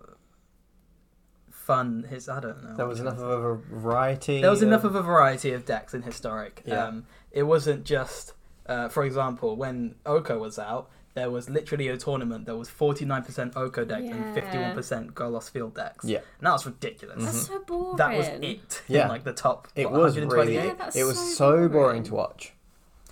[1.62, 2.04] fun.
[2.08, 2.76] His I don't know.
[2.76, 4.40] there was enough of a variety.
[4.40, 6.62] There was enough of a variety of decks in historic.
[6.64, 6.86] Yeah.
[6.86, 8.34] Um, it wasn't just,
[8.66, 13.04] uh, for example, when Oko was out, there was literally a tournament that was forty
[13.04, 16.04] nine percent Oko decks and fifty one percent Golos Field decks.
[16.04, 16.18] Yeah.
[16.38, 17.24] and that was ridiculous.
[17.24, 17.96] That's so boring.
[17.96, 18.82] That was it.
[18.88, 19.02] Yeah.
[19.02, 19.68] In like the top.
[19.76, 20.56] It what, was 128?
[20.56, 20.68] really.
[20.68, 22.02] Yeah, that's it was so so boring boring.
[22.04, 22.52] to watch.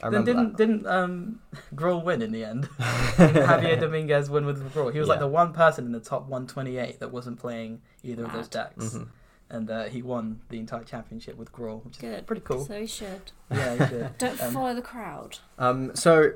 [0.03, 1.41] I Then didn't didn't um
[1.75, 2.69] Gruul win in the end?
[2.79, 4.93] Javier Dominguez win with Gruul.
[4.93, 8.33] He was like the one person in the top 128 that wasn't playing either of
[8.33, 8.51] those Mad.
[8.51, 9.09] decks, Mhm.
[9.51, 12.27] and uh, he won the entire championship with Gruul, which is Good.
[12.27, 12.65] pretty cool.
[12.65, 13.33] So you should.
[13.51, 14.19] yeah, he did.
[14.19, 15.39] Don't Um, follow the crowd.
[15.59, 16.33] Um, so,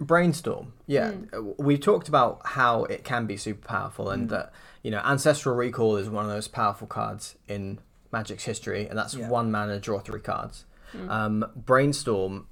[0.00, 0.72] brainstorm.
[0.86, 1.54] Yeah, Mm.
[1.58, 4.30] we talked about how it can be super powerful, and Mm.
[4.30, 4.52] that
[4.82, 7.78] you know, ancestral recall is one of those powerful cards in
[8.12, 9.30] Magic's history, and that's Yeah.
[9.30, 10.66] one mana, draw three cards.
[10.94, 11.08] Mm.
[11.10, 12.46] Um, brainstorm.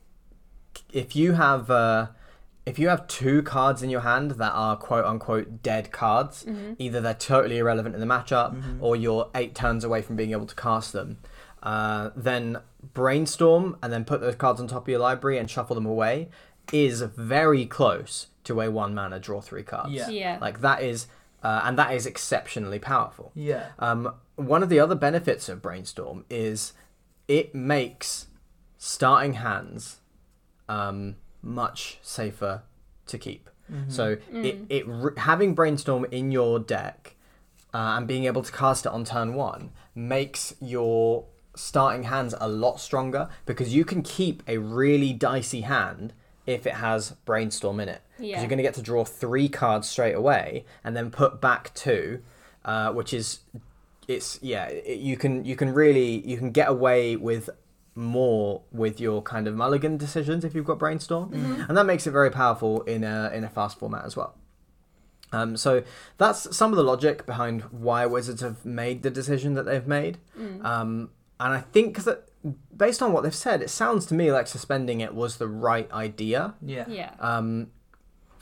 [0.93, 2.09] If you have uh,
[2.67, 6.77] if you have two cards in your hand that are quote unquote dead cards, Mhm.
[6.79, 8.79] either they're totally irrelevant in the matchup Mhm.
[8.81, 11.19] or you're eight turns away from being able to cast them,
[11.63, 12.59] uh, then
[12.95, 16.29] brainstorm and then put those cards on top of your library and shuffle them away
[16.73, 19.93] is very close to a one mana draw three cards.
[19.93, 20.09] Yeah.
[20.09, 20.39] Yeah.
[20.41, 21.07] Like that is,
[21.43, 23.33] uh, and that is exceptionally powerful.
[23.35, 26.73] Yeah, Um, one of the other benefits of brainstorm is
[27.27, 28.27] it makes
[28.79, 30.01] starting hands
[30.69, 32.63] um, much safer
[33.07, 33.49] to keep.
[33.73, 33.91] Mm-hmm.
[33.91, 34.45] So Mm.
[34.45, 37.15] it, it r- having brainstorm in your deck
[37.75, 42.49] uh, and being able to cast it on turn one makes your starting hands a
[42.49, 46.13] lot stronger because you can keep a really dicey hand
[46.47, 48.01] if it has brainstorm in it.
[48.17, 48.41] Because Yeah.
[48.41, 52.21] you're going to get to draw three cards straight away and then put back two,
[52.65, 53.41] uh, which is
[54.09, 57.49] it's yeah it, you can you can really you can get away with
[57.95, 61.63] more with your kind of mulligan decisions if you've got brainstorm Mm-hmm.
[61.69, 64.35] and that makes it very powerful in a in a fast format as well
[65.35, 65.83] um, so
[66.19, 70.19] that's some of the logic behind why wizards have made the decision that they've made
[70.39, 70.65] Mm.
[70.65, 72.29] um, and i think that
[72.77, 75.91] based on what they've said it sounds to me like suspending it was the right
[75.93, 77.11] idea yeah, Yeah.
[77.21, 77.69] um,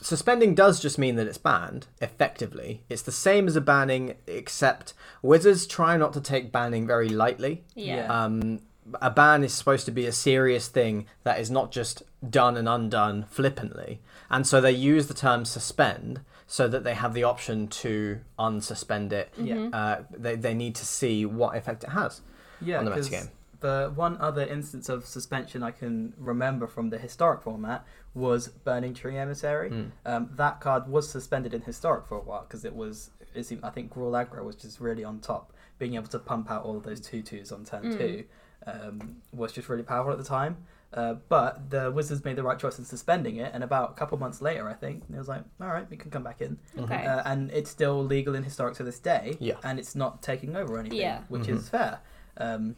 [0.00, 4.94] suspending does just mean that it's banned effectively it's the same as a banning except
[5.22, 7.96] wizards try not to take banning very lightly Yeah.
[7.96, 8.24] Yeah.
[8.24, 8.60] um,
[9.00, 12.68] a ban is supposed to be a serious thing that is not just done and
[12.68, 14.00] undone flippantly
[14.30, 19.12] and so they use the term suspend so that they have the option to unsuspend
[19.12, 19.68] it Yeah.
[19.72, 22.20] Uh, they, they need to see what effect it has
[22.60, 22.78] yeah.
[22.78, 23.28] on the 'cause metagame.
[23.60, 28.94] The one other instance of suspension I can remember from the historic format was Burning
[28.94, 29.68] Tree Emissary.
[29.70, 29.90] Mm.
[30.06, 33.10] Um, that card was suspended in historic for a while because it was.
[33.34, 35.52] It seemed, I think Gruul Aggro was just really on top.
[35.78, 37.98] Being able to pump out all of those two twos on turn Mm.
[37.98, 38.24] two
[38.66, 40.56] um, was just really powerful at the time.
[40.92, 44.18] Uh, but the Wizards made the right choice in suspending it, and about a couple
[44.18, 47.06] months later, I think it was like, all right, we can come back in, Okay.
[47.06, 49.36] uh, and it's still legal in historic to this day.
[49.38, 49.54] Yeah.
[49.62, 51.20] and it's not taking over anything, Yeah.
[51.28, 51.56] which Mhm.
[51.58, 52.00] is fair.
[52.38, 52.74] Um,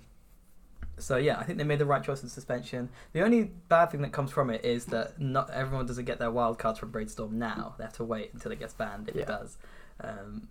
[0.99, 2.91] so yeah, I think they made the right choice in suspension.
[3.14, 6.30] The only bad thing that comes from it is that not everyone doesn't get their
[6.30, 7.74] wild cards from Brainstorm now.
[7.78, 9.22] They have to wait until it gets banned if Yeah.
[9.22, 9.57] it does.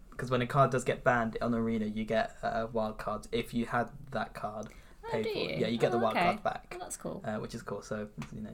[0.09, 3.53] Because when a card does get banned on Arena, you get uh, wild cards if
[3.53, 4.67] you had that card
[5.13, 5.29] Oh, do for.
[5.37, 5.55] you?
[5.57, 6.25] Yeah, you get the Oh, wild okay.
[6.25, 7.21] card back, Oh, that's cool.
[7.25, 7.81] uh, which is cool.
[7.81, 8.49] So you know,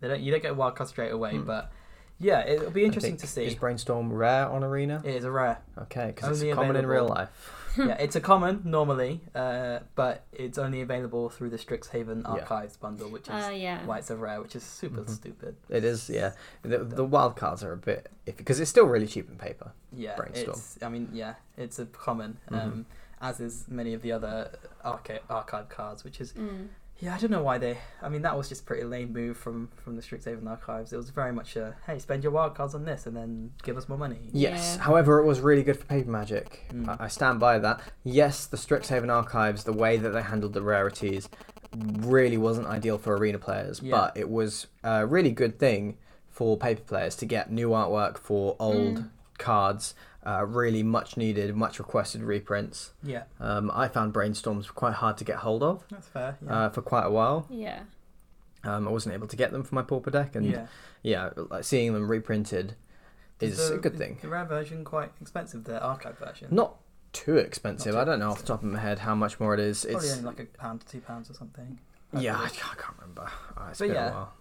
[0.00, 1.44] they don't you don't get a wild card straight away, Hmm.
[1.44, 1.72] but
[2.18, 3.44] yeah, it'll be interesting to see.
[3.44, 5.58] is brainstorm rare on arena It is a rare.
[5.82, 7.28] okay because Only it's common in real life
[7.78, 12.30] yeah, it's a common normally, uh, but it's only available through the Strixhaven Yeah.
[12.30, 13.84] Archives bundle, which is Uh, yeah.
[13.84, 15.10] why it's a rare, which is super Mhm.
[15.10, 15.56] stupid.
[15.68, 16.32] It is, yeah.
[16.62, 19.72] The, the wild cards are a bit because it's still really cheap in paper.
[19.92, 20.56] Yeah, Brainstorm.
[20.56, 20.78] it's.
[20.82, 22.62] I mean, yeah, it's a common, Mhm.
[22.62, 22.86] um,
[23.20, 24.50] as is many of the other
[24.84, 26.68] archive archive cards, which is Mm.
[26.98, 27.14] yeah.
[27.14, 27.78] I don't know why they.
[28.02, 30.92] I mean, that was just a pretty lame move from from the Strixhaven Archives.
[30.92, 33.76] It was very much a hey, spend your wild cards on this and then give
[33.76, 34.28] us more money.
[34.32, 34.76] Yes.
[34.76, 34.84] Yeah.
[34.84, 36.66] However, it was really good for paper magic.
[36.72, 36.88] Mm.
[37.00, 37.80] I, I stand by that.
[38.04, 41.28] Yes, the Strixhaven archives, the way that they handled the rarities,
[41.74, 43.90] really wasn't ideal for arena players, Yeah.
[43.96, 45.96] but it was a really good thing
[46.30, 49.10] for paper players to get new artwork for old Mm.
[49.38, 49.94] cards.
[50.26, 52.92] Uh, really much needed, much requested reprints.
[53.04, 56.36] Yeah, Um, I found brainstorms quite hard to get hold of that's fair.
[56.44, 56.52] Yeah.
[56.52, 57.46] uh, for quite a while.
[57.48, 57.82] Yeah.
[58.64, 60.66] Um, I wasn't able to get them for my pauper deck, and yeah.
[61.02, 62.74] yeah, like seeing them reprinted
[63.40, 64.18] is the, a good thing.
[64.20, 65.62] The rare version quite expensive.
[65.62, 66.48] The archive version.
[66.50, 66.74] Not
[67.12, 67.94] too expensive.
[67.94, 69.60] Not too I don't know off the top of my head how much more it
[69.60, 69.84] is.
[69.84, 71.78] Probably It's only like a pound to two pounds or something.
[72.12, 72.46] I yeah, I.
[72.46, 73.30] I can't remember.
[73.56, 74.10] Uh, it's But been yeah.
[74.10, 74.32] a while.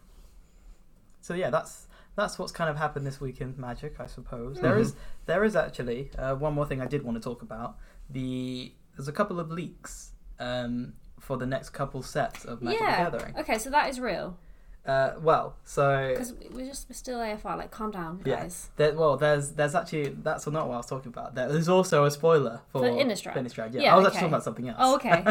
[1.21, 4.55] So yeah, that's that's what's kind of happened this week in Magic, I suppose.
[4.55, 4.65] Mm-hmm.
[4.65, 4.95] There is
[5.25, 7.77] there is actually uh, one more thing I did want to talk about.
[8.09, 13.09] The there's a couple of leaks um, for the next couple sets of Magic yeah.
[13.09, 13.37] the Gathering.
[13.37, 14.37] Okay, so that is real.
[14.85, 17.57] Uh, well, so Because we're just we're still AFR.
[17.57, 18.41] Like, calm down, Yeah.
[18.41, 18.69] guys.
[18.75, 21.33] there, well, there's there's actually that's not what I was talking about.
[21.33, 23.35] There's also a spoiler for, For Innistrad?
[23.35, 23.81] Innistrad, yeah.
[23.81, 24.77] Yeah, I was actually talking about something else.
[24.79, 25.23] Oh, okay.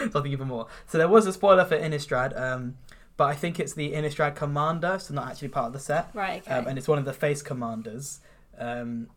[0.12, 0.68] something even more.
[0.86, 2.76] So there was a spoiler for Innistrad, um,
[3.16, 6.10] but I think it's the Innistrad Commander, so not actually part of the set.
[6.14, 6.42] Right.
[6.42, 6.52] Okay.
[6.52, 8.20] um, and it's one of the face commanders.
[8.58, 9.08] Um,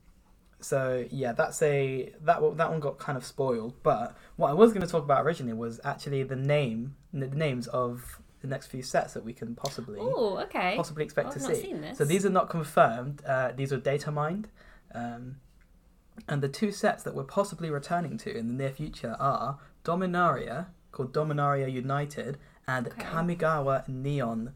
[0.61, 3.75] so yeah, that's a that one- that one got kind of spoiled.
[3.83, 7.67] But what I was going to talk about originally was actually the name, the names
[7.67, 10.73] of the next few sets that we can possibly Oh, okay.
[10.75, 11.55] possibly expect I've to see.
[11.61, 11.97] seen this.
[11.97, 13.23] So these are not confirmed.
[13.25, 14.49] Uh, these are data mined.
[14.93, 15.37] Um,
[16.29, 20.67] and the two sets that we're possibly returning to in the near future are Dominaria,
[20.91, 22.37] called Dominaria United,
[22.67, 23.03] and Okay.
[23.03, 24.53] Kamigawa Neon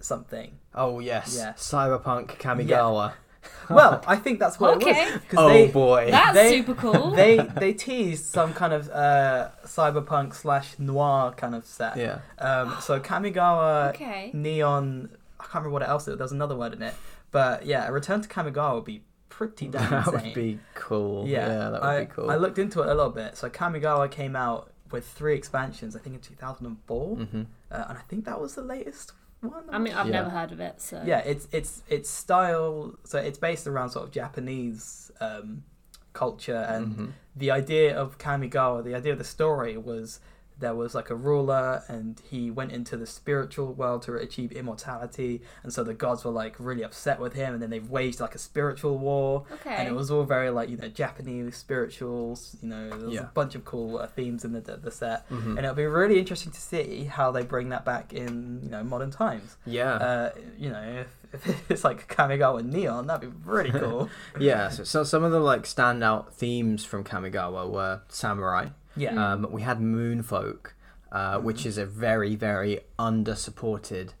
[0.00, 0.58] something.
[0.74, 1.52] Oh yes, Yeah.
[1.54, 3.12] Cyberpunk Kamigawa.
[3.70, 4.90] Well, I think that's what Okay.
[4.90, 5.20] it was.
[5.28, 6.08] 'cause Oh they, boy.
[6.10, 7.12] That's they- super cool.
[7.12, 11.96] they they teased some kind of uh, cyberpunk slash noir kind of set.
[11.96, 12.18] yeah.
[12.38, 14.30] Um, so Kamigawa okay.
[14.34, 15.10] Neon.
[15.40, 16.08] I can't remember what else.
[16.08, 16.94] It, there's another word in it,
[17.30, 20.24] but yeah, a return to Kamigawa would be pretty damn That insane.
[20.24, 21.26] would be cool.
[21.26, 22.30] Yeah, Yeah, that would I, be cool.
[22.30, 23.36] I looked into it a little bit.
[23.36, 28.02] So Kamigawa came out with three expansions, I think in 2004, hmm uh, and I
[28.08, 29.64] think that was the latest one.
[29.70, 30.12] I mean, I've Yeah.
[30.12, 32.94] never heard of it, so yeah, it's it's it's style.
[33.04, 35.64] So it's based around sort of Japanese um,
[36.12, 37.12] culture, and Mhm.
[37.36, 40.20] the idea of Kamigawa, the idea of the story was
[40.60, 45.40] there was like a ruler and he went into the spiritual world to achieve immortality
[45.62, 48.34] and so the gods were like really upset with him and then they waged like
[48.34, 49.70] a spiritual war okay.
[49.76, 53.20] and it was all very like you know japanese spirituals you know there was Yeah.
[53.22, 55.50] a bunch of cool uh, themes in the, the set Mhm.
[55.50, 58.82] and it'll be really interesting to see how they bring that back in you know
[58.82, 59.94] modern times Yeah.
[59.94, 64.68] uh, you know if, if it's like kamigawa neon that'd be really cool yeah.
[64.70, 68.68] So, so some of the like standout themes from Kamigawa were samurai.
[68.98, 70.72] Yeah Um, we had Moonfolk,
[71.12, 74.14] uh, which is a very, very under-supported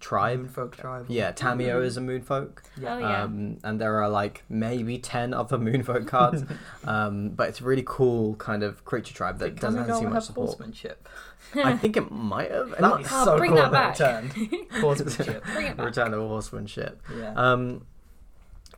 [0.00, 0.50] tribe.
[0.50, 3.22] folk tribe Yeah, Tamiyo is a Moonfolk, yeah Oh, yeah.
[3.22, 6.42] um, and there are like maybe ten other Moonfolk cards,
[6.84, 10.24] um, but it's a really cool kind of creature tribe that doesn't Kamigawa see much
[10.24, 10.46] support.
[10.48, 11.08] horsemanship
[11.54, 12.72] I think it might have.
[12.72, 13.98] It That'd be Oh, so bring cool that if back.
[13.98, 14.66] returned.
[14.80, 15.44] Horsemanship.
[15.52, 15.86] Bring it back.
[15.86, 17.02] Return of Horsemanship.
[17.16, 17.34] Yeah.
[17.34, 17.84] Um,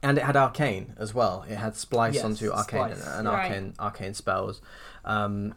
[0.02, 1.44] and it had arcane as well.
[1.48, 3.06] It had splice Yes, onto arcane splice.
[3.06, 3.44] and, and Right.
[3.50, 4.60] arcane arcane spells.
[5.04, 5.54] Um,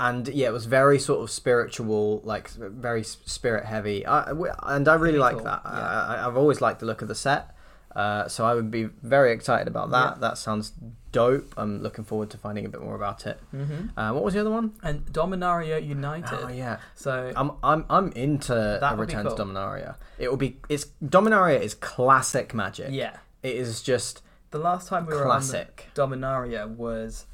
[0.00, 4.04] and yeah, it was very sort of spiritual, like very spirit heavy.
[4.06, 4.32] I,
[4.64, 5.62] and I really like cool, that.
[5.64, 5.70] yeah.
[5.70, 7.54] I, I've always liked the look of the set.
[7.94, 10.14] Uh, so I would be very excited about that.
[10.14, 10.20] Yeah.
[10.20, 10.72] That sounds
[11.12, 11.52] dope.
[11.58, 13.38] I'm looking forward to finding a bit more about it.
[13.50, 14.72] hmm Uh, what was the other one?
[14.82, 16.38] And Dominaria United.
[16.42, 19.32] Oh yeah, So I'm I'm I'm into That a return to.
[19.32, 19.96] Dominaria.
[20.18, 22.88] It will be it's Dominaria is classic magic.
[22.90, 25.90] yeah, It is just the last time we were classic.
[25.98, 27.26] on Dominaria was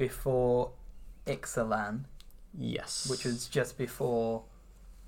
[0.00, 0.70] before
[1.26, 2.04] Ixalan,
[2.58, 3.06] Yes.
[3.08, 4.42] which was just before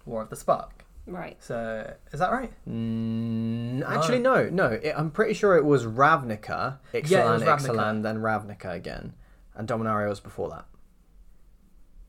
[0.04, 0.84] War of the Spark.
[1.06, 1.42] Right.
[1.42, 2.52] So is that right?
[2.68, 4.66] Mm, actually, no, no.
[4.66, 7.74] It, I'm pretty sure it was Ravnica, Ixalan, Yeah, it was Ravnica.
[7.74, 9.14] Ixalan, then Ravnica again,
[9.56, 10.66] and Dominaria was before that.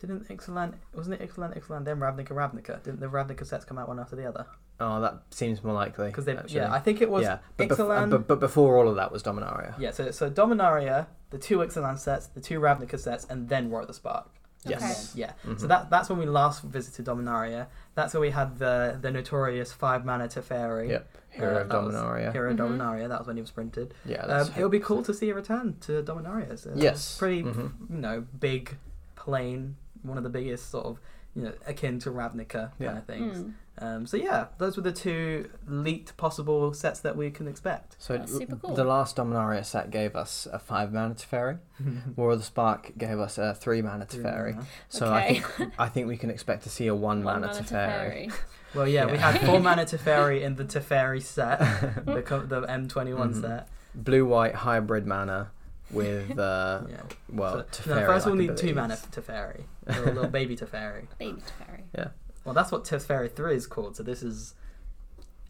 [0.04, 2.84] Didn't Ixalan wasn't it Ixalan Ixalan then Ravnica Ravnica?
[2.84, 4.46] Didn't the Ravnica sets come out one after the other?
[4.82, 6.08] Oh, that seems more likely.
[6.08, 6.56] Because they actually.
[6.58, 8.10] yeah, I think it was yeah, but, bef- Ixalan.
[8.10, 9.74] but, but before all of that was Dominaria.
[9.80, 13.80] Yeah, so so Dominaria, the two Ixalan sets, the two Ravnica sets, and then War
[13.82, 14.28] of the Spark.
[14.66, 14.82] Yes.
[14.82, 14.86] Okay.
[14.88, 15.56] And then- yeah.
[15.58, 15.68] So Mhm.
[15.70, 17.68] that that's when we last visited Dominaria.
[17.96, 20.90] That's where we had the the notorious five mana Teferi.
[20.90, 21.08] Yep.
[21.30, 22.32] Hero Uh, of was Dominaria.
[22.34, 22.58] Hero Mhm.
[22.58, 23.08] Dominaria.
[23.08, 23.94] That was when he was printed.
[24.06, 24.22] Yeah.
[24.24, 26.52] Um, That's it would be cool to see a return to Dominaria.
[26.52, 27.18] It's Yes.
[27.18, 27.72] Pretty, Mhm.
[27.90, 28.78] you know, big
[29.16, 29.78] plane.
[30.04, 31.00] One of the biggest sort of,
[31.36, 32.98] you know, akin to Ravnica kind Yeah.
[32.98, 33.38] of things.
[33.40, 33.54] Mm.
[33.80, 37.96] Um, so yeah, those were the two leaked possible sets that we can expect.
[37.98, 38.76] So That's super cool.
[38.76, 41.58] the last Dominaria set gave us a five mana Teferi.
[42.16, 44.64] War of the Spark gave us a three mana Teferi.
[44.90, 47.60] So I think I think we can expect to see a one, One mana mana
[47.60, 48.28] Teferi.
[48.28, 48.34] Teferi.
[48.76, 51.60] Well, yeah, we had four mana Teferi in the Teferi set,
[52.06, 53.42] the, the M21 Mhm.
[53.42, 53.68] set.
[53.94, 55.52] Blue white hybrid mana
[55.94, 57.02] with uh Yeah.
[57.32, 59.08] well So- no, Teferi first we'll need two mana abilities.
[59.26, 59.64] Teferi.
[59.88, 61.08] Little, little baby Teferi.
[61.18, 61.82] Baby Teferi.
[61.98, 62.08] Yeah.
[62.46, 64.54] Well, that's what Teferi 3 is called, so this is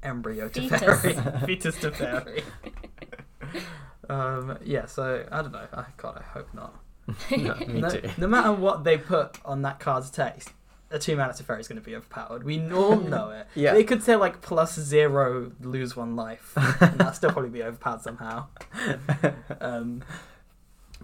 [0.04, 0.80] embryo Fetus.
[0.82, 1.46] Teferi.
[1.48, 2.44] Fetus Teferi.
[4.10, 5.66] um, yeah, so I don't know.
[5.74, 6.76] I, God, I hope not.
[7.32, 8.10] no, me no, too.
[8.18, 10.50] no matter what they put on that card's text,
[10.92, 12.44] a two mana Teferi is going to be overpowered.
[12.44, 13.48] We all know it.
[13.56, 13.74] Yeah.
[13.74, 18.02] They could say like plus zero, lose one life, and that'll still probably be overpowered
[18.02, 18.48] somehow.
[19.60, 20.04] Um,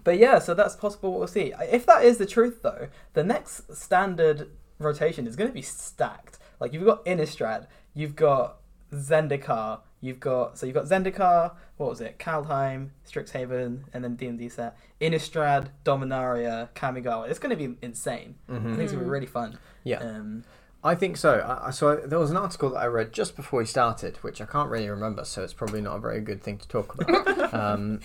[0.04, 1.18] but yeah, so that's possible.
[1.18, 1.52] We'll see.
[1.60, 4.48] If that is the truth, though, the next standard
[4.78, 6.38] rotation is going to be stacked.
[6.60, 8.56] Like you've got Innistrad, you've got
[8.92, 11.52] Zendikar, you've got so you've got Zendikar.
[11.76, 12.18] What was it?
[12.18, 14.76] Kaldheim, Strixhaven, and then D and D set.
[15.00, 17.28] Innistrad, Dominaria, Kamigawa.
[17.30, 18.34] It's going to be insane.
[18.48, 18.62] I Mhm.
[18.76, 19.58] think it's going to be really fun.
[19.84, 19.98] Yeah.
[19.98, 20.44] Um,
[20.84, 21.38] I think so.
[21.40, 24.16] I, I- so I, there was an article that I read just before we started,
[24.18, 26.94] which I can't really remember, so it's probably not a very good thing to talk
[27.00, 27.54] about.
[27.54, 28.00] um,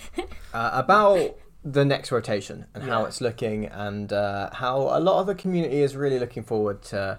[0.54, 1.36] uh, about
[1.68, 5.78] the next rotation and how it's looking, and uh, how a lot of the community
[5.82, 7.18] is really looking forward to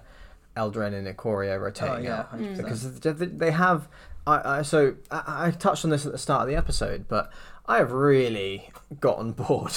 [0.56, 2.56] Eldraine and Ikoria oh rotating yeah, out 100%.
[2.56, 3.88] because they- they they have.
[4.26, 7.30] I, I so I, I touched on this at the start of the episode, but
[7.66, 8.70] I have really
[9.00, 9.74] gotten bored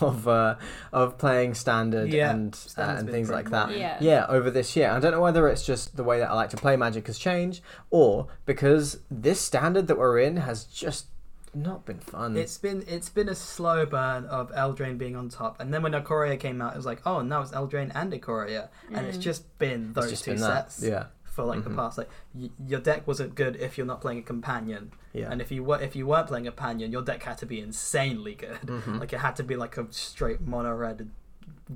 [0.00, 0.54] of uh,
[0.92, 3.66] of playing standard Yeah, and uh, and things like that.
[3.66, 3.80] boring.
[3.80, 3.96] Yeah.
[4.00, 4.90] yeah, over this year.
[4.90, 7.18] I don't know whether it's just the way that I like to play Magic has
[7.18, 7.60] changed,
[7.90, 11.06] or because this standard that we're in has just
[11.54, 12.36] not been fun.
[12.36, 15.92] It's been it's been a slow burn of Eldraine being on top, and then when
[15.92, 19.58] Ikoria came out, it was like, oh, now it's Eldraine and Ikoria, and it's just
[19.58, 20.72] been those just two been that.
[20.72, 21.76] sets Yeah, for like the Mhm.
[21.76, 21.98] past.
[21.98, 25.30] Like y- your deck wasn't good if you're not playing a companion, yeah.
[25.30, 27.60] and if you were if you weren't playing a companion, your deck had to be
[27.60, 28.60] insanely good.
[28.62, 28.98] Mhm.
[29.00, 31.10] Like it had to be like a straight mono red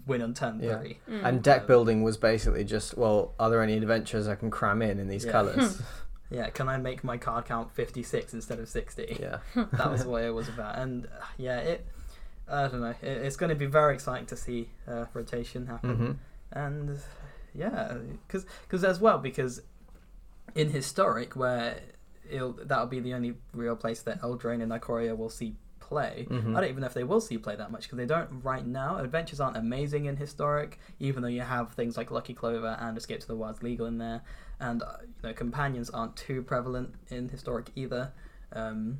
[0.06, 0.78] win on turn Yeah.
[0.78, 0.98] three.
[1.08, 1.24] Mm.
[1.24, 4.98] and deck building was basically just well, are there any adventures I can cram in
[4.98, 5.32] in these Yeah.
[5.32, 5.80] colors?
[6.30, 9.16] Yeah, can I make my card count fifty six instead of sixty?
[9.20, 9.38] yeah.
[9.72, 10.78] that was what it was about.
[10.78, 11.86] And uh, yeah, it.
[12.48, 12.94] I don't know.
[13.02, 16.12] It, it's going to be very exciting to see uh, rotation happen, hmm
[16.52, 16.98] and
[17.54, 17.94] yeah,
[18.26, 19.62] because cuz as well because
[20.54, 21.80] in historic where
[22.30, 26.26] it'll that'll be the only real place that Eldraine and Ikoria will see play.
[26.30, 26.56] Mhm.
[26.56, 28.66] I don't even know if they will see play that much because they don't right
[28.66, 28.98] now.
[28.98, 33.20] Adventures aren't amazing in historic, even though you have things like Lucky Clover and Escape
[33.20, 34.22] to the Wilds legal in there,
[34.60, 38.12] and uh, you know companions aren't too prevalent in historic either.
[38.52, 38.98] Um,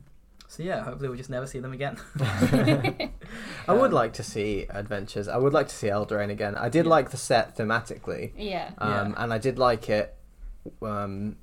[0.49, 1.97] so yeah, hopefully we'll just never see them again.
[2.21, 5.29] I would Um, like to see adventures.
[5.29, 6.55] I would like to see Eldraine again.
[6.57, 6.91] I did Yeah.
[6.91, 8.71] like the set thematically, yeah.
[8.79, 9.23] um, Yeah.
[9.25, 10.15] and I did like it.
[10.83, 11.37] Um,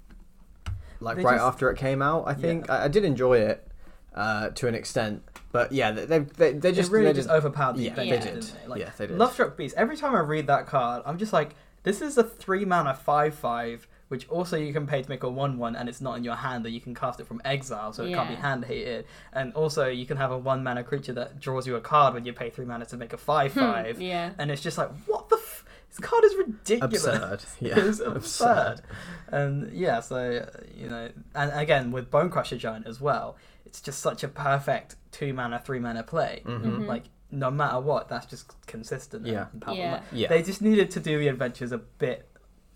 [1.00, 2.36] like They right just- after it came out, I Yeah.
[2.38, 3.68] think I, I did enjoy it
[4.16, 5.24] uh, to an extent.
[5.52, 7.90] But yeah, they they, they, they just They really they just did- overpowered the Yeah,
[7.92, 8.52] adventure, they didn't did.
[8.64, 8.68] they?
[8.68, 9.18] Like, Yeah, they did.
[9.18, 9.76] Lovestruck Beast.
[9.78, 13.36] Every time I read that card, I'm just like, this is a three mana five
[13.36, 16.24] five, which also you can pay to make a one one, and it's not in
[16.24, 19.06] your hand that you can cast it from exile, so it can't be hand hated.
[19.32, 22.26] And also you can have a one mana creature that draws you a card when
[22.26, 24.32] you pay three mana to make a five five, Yeah.
[24.38, 25.36] and it's just like, what the.
[25.38, 27.06] F- this card is ridiculous.
[27.06, 27.44] absurd.
[27.60, 28.82] Yeah, It's absurd.
[29.28, 30.44] And yeah, so
[30.76, 35.34] you know, and again with Bonecrusher Giant as well, it's just such a perfect two
[35.34, 36.42] mana, three mana play.
[36.46, 36.62] Mhm.
[36.64, 36.88] Mhm.
[36.88, 39.26] Like no matter what, that's just consistent.
[39.28, 39.48] Yeah.
[39.54, 39.84] and powerful.
[39.84, 40.02] Yeah.
[40.12, 40.28] Yeah.
[40.30, 42.28] They just needed to do the adventures a bit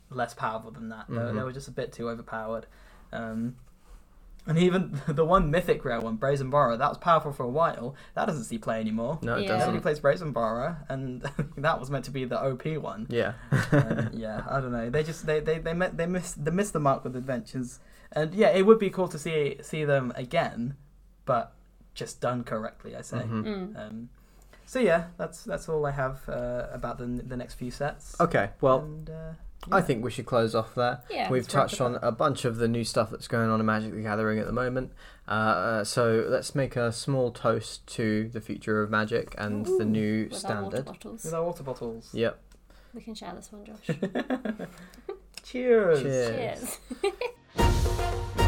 [0.10, 1.05] less powerful than that.
[1.10, 1.36] They, Mhm.
[1.36, 2.66] they were just a bit too overpowered.
[3.12, 3.55] Um,
[4.45, 7.95] and even the one mythic rare one, Brazen Borrower, that was powerful for a while.
[8.14, 9.20] That doesn't see play anymore.
[9.22, 9.47] No, it Yeah.
[9.47, 9.68] Nobody doesn't.
[9.68, 11.22] Nobody plays Brazen Borrower, and
[11.58, 13.08] that was meant to be the OP one.
[13.10, 13.34] Yeah.
[13.72, 14.89] And, yeah, I don't know.
[14.89, 17.80] They just they they they met, they missed they missed the mark with adventures,
[18.14, 20.78] and yeah, it would be cool to see see them again,
[21.26, 21.53] but
[21.93, 22.95] just done correctly.
[22.95, 23.18] I say.
[23.18, 23.43] Mhm.
[23.43, 23.76] Mm.
[23.88, 24.10] Um,
[24.66, 28.16] so yeah, that's that's all I have uh, about the the next few sets.
[28.22, 28.51] Okay.
[28.62, 29.34] Well, and, uh,
[29.72, 31.01] I think we should close off there.
[31.10, 31.30] Yeah.
[31.30, 34.01] We've touched on a bunch of the new stuff that's going on in Magic the
[34.01, 34.91] Gathering at the moment.
[35.28, 39.84] Uh, Uh, so let's make a small toast to the future of Magic and the
[39.86, 40.86] new With our water standard.
[40.86, 41.24] bottles.
[41.26, 42.10] with our water bottles.
[42.14, 42.39] Yep.
[42.93, 43.88] We can share this one, Josh.
[45.43, 46.01] Cheers.
[46.01, 46.78] Cheers.
[47.01, 48.38] Cheers.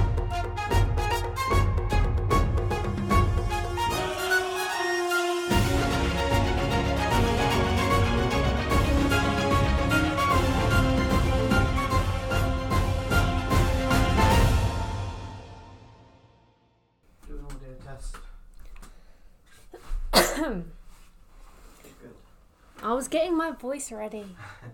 [22.81, 24.25] I was getting my voice ready.